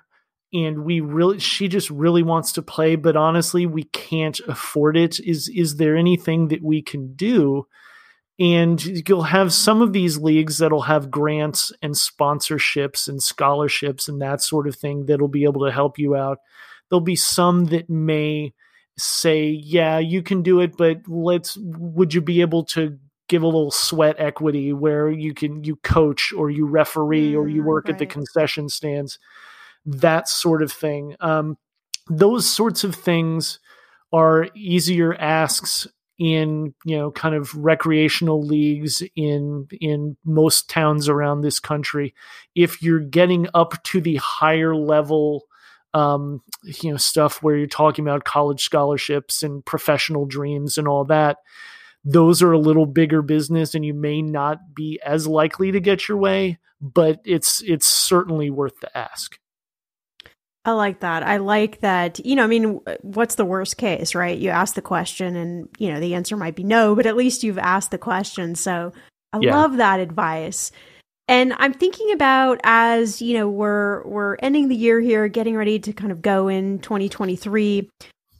and 0.53 0.85
we 0.85 1.01
really 1.01 1.37
she 1.37 1.67
just 1.67 1.89
really 1.89 2.23
wants 2.23 2.53
to 2.53 2.61
play 2.61 2.95
but 2.95 3.17
honestly 3.17 3.65
we 3.65 3.83
can't 3.83 4.39
afford 4.47 4.97
it. 4.97 5.19
Is 5.19 5.49
is 5.53 5.75
there 5.75 5.95
anything 5.95 6.47
that 6.47 6.63
we 6.63 6.81
can 6.81 7.13
do 7.15 7.67
and 8.39 8.83
you'll 9.07 9.23
have 9.23 9.53
some 9.53 9.81
of 9.81 9.93
these 9.93 10.17
leagues 10.17 10.57
that'll 10.57 10.81
have 10.81 11.11
grants 11.11 11.71
and 11.81 11.93
sponsorships 11.93 13.07
and 13.07 13.23
scholarships 13.23 14.07
and 14.07 14.21
that 14.21 14.41
sort 14.41 14.67
of 14.67 14.75
thing 14.75 15.05
that'll 15.05 15.29
be 15.29 15.45
able 15.45 15.65
to 15.65 15.71
help 15.71 15.97
you 15.97 16.15
out. 16.15 16.39
There'll 16.89 17.01
be 17.01 17.15
some 17.15 17.65
that 17.65 17.89
may 17.89 18.53
say, 18.97 19.47
yeah, 19.47 19.99
you 19.99 20.21
can 20.21 20.41
do 20.41 20.59
it, 20.59 20.75
but 20.77 21.07
let's, 21.07 21.57
would 21.57 22.13
you 22.13 22.21
be 22.21 22.41
able 22.41 22.65
to 22.65 22.97
give 23.27 23.41
a 23.41 23.47
little 23.47 23.71
sweat 23.71 24.17
equity 24.19 24.73
where 24.73 25.09
you 25.09 25.33
can, 25.33 25.63
you 25.63 25.77
coach 25.77 26.33
or 26.33 26.49
you 26.49 26.65
referee 26.65 27.33
mm, 27.33 27.37
or 27.37 27.47
you 27.47 27.61
mm, 27.61 27.65
work 27.65 27.85
right. 27.85 27.93
at 27.93 27.99
the 27.99 28.05
concession 28.05 28.67
stands, 28.69 29.17
that 29.85 30.27
sort 30.27 30.61
of 30.61 30.71
thing. 30.71 31.15
Um, 31.21 31.57
those 32.07 32.47
sorts 32.47 32.83
of 32.83 32.95
things 32.95 33.59
are 34.11 34.47
easier 34.55 35.15
asks 35.15 35.87
in 36.17 36.73
you 36.85 36.97
know 36.97 37.11
kind 37.11 37.35
of 37.35 37.53
recreational 37.55 38.41
leagues 38.41 39.03
in 39.15 39.67
in 39.81 40.15
most 40.23 40.69
towns 40.69 41.09
around 41.09 41.41
this 41.41 41.59
country. 41.59 42.13
If 42.55 42.81
you're 42.81 42.99
getting 42.99 43.47
up 43.53 43.81
to 43.83 44.01
the 44.01 44.15
higher 44.15 44.75
level 44.75 45.45
um, 45.93 46.41
you 46.63 46.91
know 46.91 46.97
stuff 46.97 47.41
where 47.41 47.55
you're 47.55 47.67
talking 47.67 48.05
about 48.05 48.25
college 48.25 48.61
scholarships 48.61 49.43
and 49.43 49.65
professional 49.65 50.25
dreams 50.25 50.77
and 50.77 50.87
all 50.87 51.05
that 51.05 51.37
those 52.05 52.43
are 52.43 52.51
a 52.51 52.59
little 52.59 52.85
bigger 52.85 53.23
business 53.23 53.73
and 53.73 53.83
you 53.83 53.93
may 53.93 54.21
not 54.21 54.75
be 54.75 54.99
as 55.03 55.25
likely 55.25 55.71
to 55.71 55.79
get 55.79 56.07
your 56.07 56.17
way 56.17 56.59
but 56.79 57.19
it's 57.25 57.61
it's 57.63 57.87
certainly 57.87 58.49
worth 58.49 58.79
the 58.81 58.97
ask 58.97 59.39
I 60.65 60.71
like 60.71 61.01
that. 61.01 61.21
I 61.21 61.37
like 61.37 61.81
that. 61.81 62.25
You 62.25 62.35
know, 62.35 62.43
I 62.43 62.47
mean, 62.47 62.81
what's 63.01 63.35
the 63.35 63.45
worst 63.45 63.77
case, 63.77 64.15
right? 64.15 64.37
You 64.37 64.49
ask 64.49 64.73
the 64.73 64.81
question 64.81 65.35
and, 65.35 65.69
you 65.77 65.93
know, 65.93 65.99
the 65.99 66.15
answer 66.15 66.35
might 66.35 66.55
be 66.55 66.63
no, 66.63 66.95
but 66.95 67.05
at 67.05 67.15
least 67.15 67.43
you've 67.43 67.59
asked 67.59 67.91
the 67.91 67.99
question. 67.99 68.55
So 68.55 68.91
I 69.31 69.39
yeah. 69.41 69.55
love 69.55 69.77
that 69.77 69.99
advice. 69.99 70.71
And 71.27 71.53
I'm 71.57 71.73
thinking 71.73 72.11
about 72.11 72.59
as, 72.63 73.21
you 73.21 73.37
know, 73.37 73.47
we're 73.47 74.03
we're 74.07 74.37
ending 74.41 74.67
the 74.67 74.75
year 74.75 74.99
here, 74.99 75.27
getting 75.27 75.55
ready 75.55 75.79
to 75.79 75.93
kind 75.93 76.11
of 76.11 76.21
go 76.21 76.47
in 76.47 76.79
2023. 76.79 77.89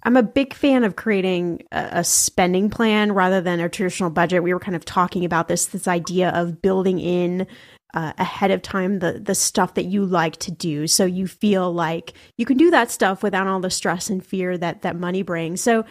I'm 0.03 0.17
a 0.17 0.23
big 0.23 0.53
fan 0.53 0.83
of 0.83 0.95
creating 0.95 1.63
a, 1.71 1.89
a 1.91 2.03
spending 2.03 2.69
plan 2.69 3.11
rather 3.11 3.41
than 3.41 3.59
a 3.59 3.69
traditional 3.69 4.11
budget. 4.11 4.43
We 4.43 4.53
were 4.53 4.59
kind 4.59 4.75
of 4.75 4.85
talking 4.85 5.25
about 5.25 5.47
this 5.47 5.67
this 5.67 5.87
idea 5.87 6.29
of 6.29 6.61
building 6.61 6.99
in 6.99 7.47
uh, 7.95 8.13
ahead 8.17 8.51
of 8.51 8.61
time 8.61 8.99
the 8.99 9.13
the 9.13 9.35
stuff 9.35 9.73
that 9.73 9.85
you 9.85 10.05
like 10.05 10.37
to 10.37 10.51
do. 10.51 10.85
So 10.85 11.05
you 11.05 11.27
feel 11.27 11.73
like 11.73 12.13
you 12.37 12.45
can 12.45 12.57
do 12.57 12.69
that 12.71 12.91
stuff 12.91 13.23
without 13.23 13.47
all 13.47 13.59
the 13.59 13.69
stress 13.69 14.09
and 14.09 14.23
fear 14.23 14.57
that 14.57 14.83
that 14.83 14.95
money 14.95 15.23
brings. 15.23 15.61
So 15.61 15.85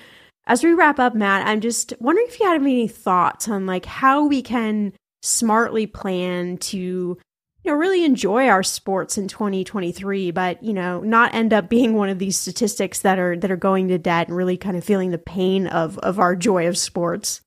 as 0.47 0.63
we 0.63 0.73
wrap 0.73 0.99
up 0.99 1.15
matt 1.15 1.47
i'm 1.47 1.61
just 1.61 1.93
wondering 2.01 2.27
if 2.29 2.39
you 2.39 2.47
had 2.47 2.61
any 2.61 2.89
thoughts 2.89 3.49
on 3.49 3.67
like 3.67 3.87
how 3.87 4.27
we 4.27 4.43
can 4.43 4.93
smartly 5.23 5.87
plan 5.87 6.57
to 6.59 6.79
you 6.79 7.71
know 7.71 7.75
really 7.75 8.05
enjoy 8.05 8.47
our 8.47 8.63
sports 8.63 9.17
in 9.17 9.27
2023 9.27 10.31
but 10.31 10.63
you 10.63 10.73
know 10.73 11.01
not 11.01 11.35
end 11.35 11.53
up 11.53 11.69
being 11.69 11.95
one 11.95 12.09
of 12.09 12.19
these 12.19 12.39
statistics 12.39 13.01
that 13.01 13.19
are 13.19 13.37
that 13.37 13.51
are 13.51 13.57
going 13.57 13.89
to 13.89 13.99
debt 13.99 14.29
and 14.29 14.37
really 14.37 14.57
kind 14.57 14.77
of 14.77 14.85
feeling 14.85 15.11
the 15.11 15.19
pain 15.19 15.67
of 15.67 15.99
of 15.99 16.19
our 16.19 16.37
joy 16.37 16.67
of 16.69 16.77
sports 16.77 17.41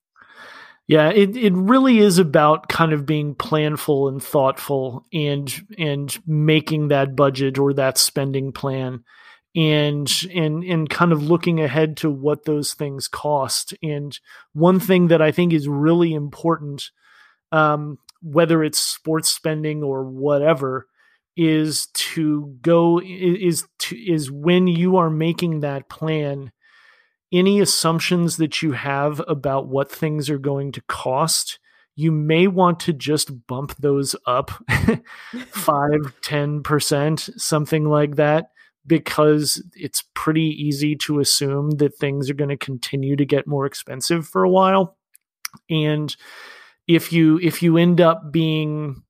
Yeah, 0.87 1.09
it, 1.09 1.35
it 1.35 1.53
really 1.53 1.99
is 1.99 2.17
about 2.17 2.69
kind 2.69 2.93
of 2.93 3.05
being 3.05 3.35
planful 3.35 4.07
and 4.07 4.23
thoughtful 4.23 5.05
and 5.13 5.53
and 5.77 6.17
making 6.25 6.87
that 6.89 7.15
budget 7.15 7.57
or 7.59 7.73
that 7.73 7.97
spending 7.97 8.53
plan 8.53 9.03
and 9.53 10.09
and 10.33 10.63
and 10.63 10.89
kind 10.89 11.11
of 11.11 11.23
looking 11.23 11.59
ahead 11.59 11.97
to 11.97 12.09
what 12.09 12.45
those 12.45 12.73
things 12.73 13.09
cost. 13.09 13.73
And 13.83 14.17
one 14.53 14.79
thing 14.79 15.09
that 15.09 15.21
I 15.21 15.31
think 15.31 15.51
is 15.51 15.67
really 15.67 16.13
important, 16.13 16.91
um, 17.51 17.99
whether 18.21 18.63
it's 18.63 18.79
sports 18.79 19.29
spending 19.29 19.83
or 19.83 20.05
whatever, 20.05 20.87
is 21.35 21.87
to 21.93 22.57
go 22.61 23.01
is 23.03 23.65
to 23.79 23.97
is 23.97 24.31
when 24.31 24.67
you 24.67 24.97
are 24.97 25.09
making 25.09 25.61
that 25.61 25.89
plan 25.89 26.51
any 27.31 27.59
assumptions 27.59 28.37
that 28.37 28.61
you 28.61 28.71
have 28.73 29.21
about 29.27 29.67
what 29.67 29.91
things 29.91 30.29
are 30.29 30.37
going 30.37 30.71
to 30.73 30.81
cost, 30.87 31.59
you 31.95 32.11
may 32.11 32.47
want 32.47 32.79
to 32.81 32.93
just 32.93 33.47
bump 33.47 33.75
those 33.77 34.15
up 34.25 34.51
5 34.69 35.89
10%, 36.21 37.39
something 37.39 37.89
like 37.89 38.15
that 38.15 38.51
because 38.85 39.61
it's 39.75 40.03
pretty 40.13 40.55
easy 40.63 40.95
to 40.95 41.19
assume 41.19 41.71
that 41.71 41.97
things 41.97 42.29
are 42.29 42.33
going 42.33 42.49
to 42.49 42.57
continue 42.57 43.15
to 43.17 43.25
get 43.25 43.45
more 43.45 43.65
expensive 43.65 44.25
for 44.25 44.43
a 44.43 44.49
while. 44.49 44.97
And 45.69 46.15
if 46.87 47.11
you 47.11 47.37
if 47.39 47.61
you 47.61 47.77
end 47.77 47.99
up 47.99 48.31
being 48.31 49.03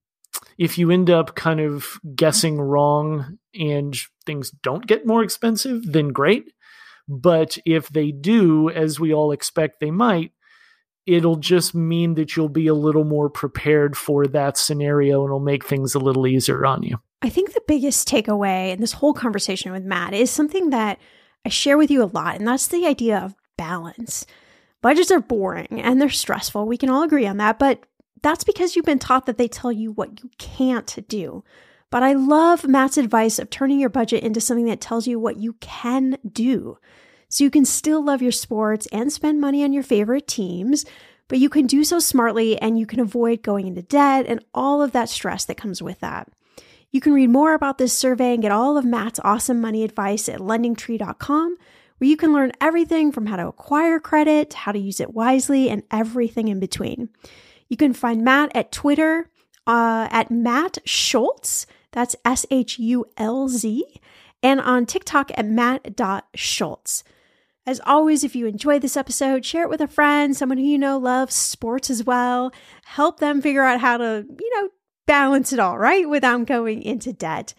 if 0.57 0.77
you 0.77 0.89
end 0.89 1.11
up 1.11 1.35
kind 1.35 1.59
of 1.59 1.99
guessing 2.15 2.59
wrong 2.59 3.37
and 3.53 3.95
things 4.25 4.49
don't 4.63 4.87
get 4.87 5.05
more 5.05 5.23
expensive, 5.23 5.83
then 5.91 6.07
great. 6.09 6.51
But 7.07 7.57
if 7.65 7.89
they 7.89 8.11
do, 8.11 8.69
as 8.69 8.99
we 8.99 9.13
all 9.13 9.31
expect 9.31 9.79
they 9.79 9.91
might, 9.91 10.31
it'll 11.05 11.37
just 11.37 11.73
mean 11.73 12.15
that 12.15 12.35
you'll 12.35 12.49
be 12.49 12.67
a 12.67 12.73
little 12.73 13.05
more 13.05 13.29
prepared 13.29 13.95
for 13.95 14.27
that 14.27 14.57
scenario 14.57 15.21
and 15.21 15.29
it'll 15.29 15.39
make 15.39 15.65
things 15.65 15.95
a 15.95 15.99
little 15.99 16.27
easier 16.27 16.65
on 16.65 16.83
you. 16.83 16.99
I 17.21 17.29
think 17.29 17.53
the 17.53 17.63
biggest 17.65 18.07
takeaway 18.07 18.71
in 18.71 18.81
this 18.81 18.91
whole 18.91 19.13
conversation 19.13 19.71
with 19.71 19.83
Matt 19.83 20.13
is 20.13 20.29
something 20.29 20.69
that 20.71 20.99
I 21.45 21.49
share 21.49 21.77
with 21.77 21.89
you 21.89 22.03
a 22.03 22.11
lot, 22.13 22.35
and 22.35 22.47
that's 22.47 22.67
the 22.67 22.85
idea 22.85 23.17
of 23.17 23.35
balance. 23.57 24.25
Budgets 24.81 25.11
are 25.11 25.21
boring 25.21 25.81
and 25.81 25.99
they're 25.99 26.09
stressful. 26.09 26.67
We 26.67 26.77
can 26.77 26.89
all 26.89 27.03
agree 27.03 27.25
on 27.25 27.37
that, 27.37 27.57
but 27.57 27.83
that's 28.21 28.43
because 28.43 28.75
you've 28.75 28.85
been 28.85 28.99
taught 28.99 29.25
that 29.25 29.37
they 29.37 29.47
tell 29.47 29.71
you 29.71 29.91
what 29.91 30.21
you 30.21 30.29
can't 30.37 31.07
do. 31.07 31.43
But 31.89 32.03
I 32.03 32.13
love 32.13 32.67
Matt's 32.67 32.97
advice 32.97 33.39
of 33.39 33.49
turning 33.49 33.79
your 33.79 33.89
budget 33.89 34.23
into 34.23 34.41
something 34.41 34.65
that 34.65 34.81
tells 34.81 35.07
you 35.07 35.19
what 35.19 35.37
you 35.37 35.53
can 35.53 36.17
do. 36.29 36.77
So 37.29 37.43
you 37.43 37.49
can 37.49 37.65
still 37.65 38.03
love 38.03 38.21
your 38.21 38.31
sports 38.31 38.87
and 38.91 39.11
spend 39.11 39.39
money 39.39 39.63
on 39.63 39.73
your 39.73 39.83
favorite 39.83 40.27
teams, 40.27 40.85
but 41.27 41.39
you 41.39 41.49
can 41.49 41.67
do 41.67 41.83
so 41.83 41.99
smartly 41.99 42.57
and 42.61 42.79
you 42.79 42.85
can 42.85 42.99
avoid 42.99 43.41
going 43.41 43.67
into 43.67 43.81
debt 43.81 44.25
and 44.27 44.43
all 44.53 44.81
of 44.81 44.91
that 44.93 45.09
stress 45.09 45.45
that 45.45 45.57
comes 45.57 45.81
with 45.81 45.99
that. 45.99 46.29
You 46.91 47.01
can 47.01 47.13
read 47.13 47.29
more 47.29 47.53
about 47.53 47.77
this 47.77 47.91
survey 47.91 48.33
and 48.33 48.41
get 48.41 48.51
all 48.51 48.77
of 48.77 48.85
Matt's 48.85 49.19
awesome 49.23 49.59
money 49.59 49.83
advice 49.83 50.29
at 50.29 50.39
lendingtree.com, 50.39 51.57
where 51.97 52.09
you 52.09 52.15
can 52.15 52.31
learn 52.31 52.53
everything 52.61 53.11
from 53.11 53.25
how 53.25 53.35
to 53.35 53.47
acquire 53.47 53.99
credit, 53.99 54.53
how 54.53 54.71
to 54.71 54.79
use 54.79 55.01
it 55.01 55.13
wisely, 55.13 55.69
and 55.69 55.83
everything 55.91 56.47
in 56.47 56.59
between. 56.59 57.09
You 57.67 57.75
can 57.75 57.93
find 57.93 58.23
Matt 58.23 58.55
at 58.55 58.71
Twitter 58.71 59.29
uh, 59.67 60.07
at 60.09 60.31
Matt 60.31 60.77
Schulz. 60.85 61.67
That's 61.91 62.15
S 62.25 62.45
H 62.51 62.79
U 62.79 63.05
L 63.17 63.47
Z. 63.49 63.85
And 64.43 64.59
on 64.59 64.85
TikTok 64.85 65.31
at 65.35 65.45
Matt.Shulz. 65.45 67.03
As 67.65 67.81
always, 67.85 68.23
if 68.23 68.35
you 68.35 68.45
enjoyed 68.45 68.81
this 68.81 68.95
episode, 68.95 69.43
share 69.43 69.63
it 69.63 69.69
with 69.69 69.81
a 69.81 69.87
friend, 69.87 70.35
someone 70.35 70.57
who 70.57 70.63
you 70.63 70.77
know 70.77 70.97
loves 70.97 71.35
sports 71.35 71.89
as 71.89 72.03
well. 72.03 72.53
Help 72.85 73.19
them 73.19 73.41
figure 73.41 73.63
out 73.63 73.81
how 73.81 73.97
to, 73.97 74.25
you 74.39 74.55
know, 74.55 74.69
balance 75.05 75.51
it 75.51 75.59
all, 75.59 75.77
right? 75.77 76.07
Without 76.07 76.45
going 76.45 76.81
into 76.81 77.11
debt. 77.11 77.53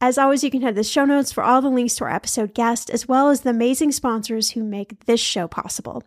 As 0.00 0.18
always, 0.18 0.42
you 0.42 0.50
can 0.50 0.62
head 0.62 0.70
to 0.70 0.80
the 0.80 0.84
show 0.84 1.04
notes 1.04 1.30
for 1.30 1.44
all 1.44 1.62
the 1.62 1.68
links 1.68 1.94
to 1.96 2.04
our 2.04 2.12
episode 2.12 2.54
guest, 2.54 2.90
as 2.90 3.06
well 3.06 3.28
as 3.28 3.42
the 3.42 3.50
amazing 3.50 3.92
sponsors 3.92 4.50
who 4.50 4.64
make 4.64 5.04
this 5.04 5.20
show 5.20 5.46
possible. 5.46 6.02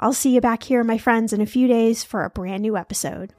I'll 0.00 0.12
see 0.12 0.34
you 0.34 0.40
back 0.40 0.64
here, 0.64 0.82
my 0.82 0.98
friends, 0.98 1.32
in 1.32 1.40
a 1.40 1.46
few 1.46 1.68
days 1.68 2.02
for 2.02 2.24
a 2.24 2.30
brand 2.30 2.62
new 2.62 2.76
episode. 2.76 3.32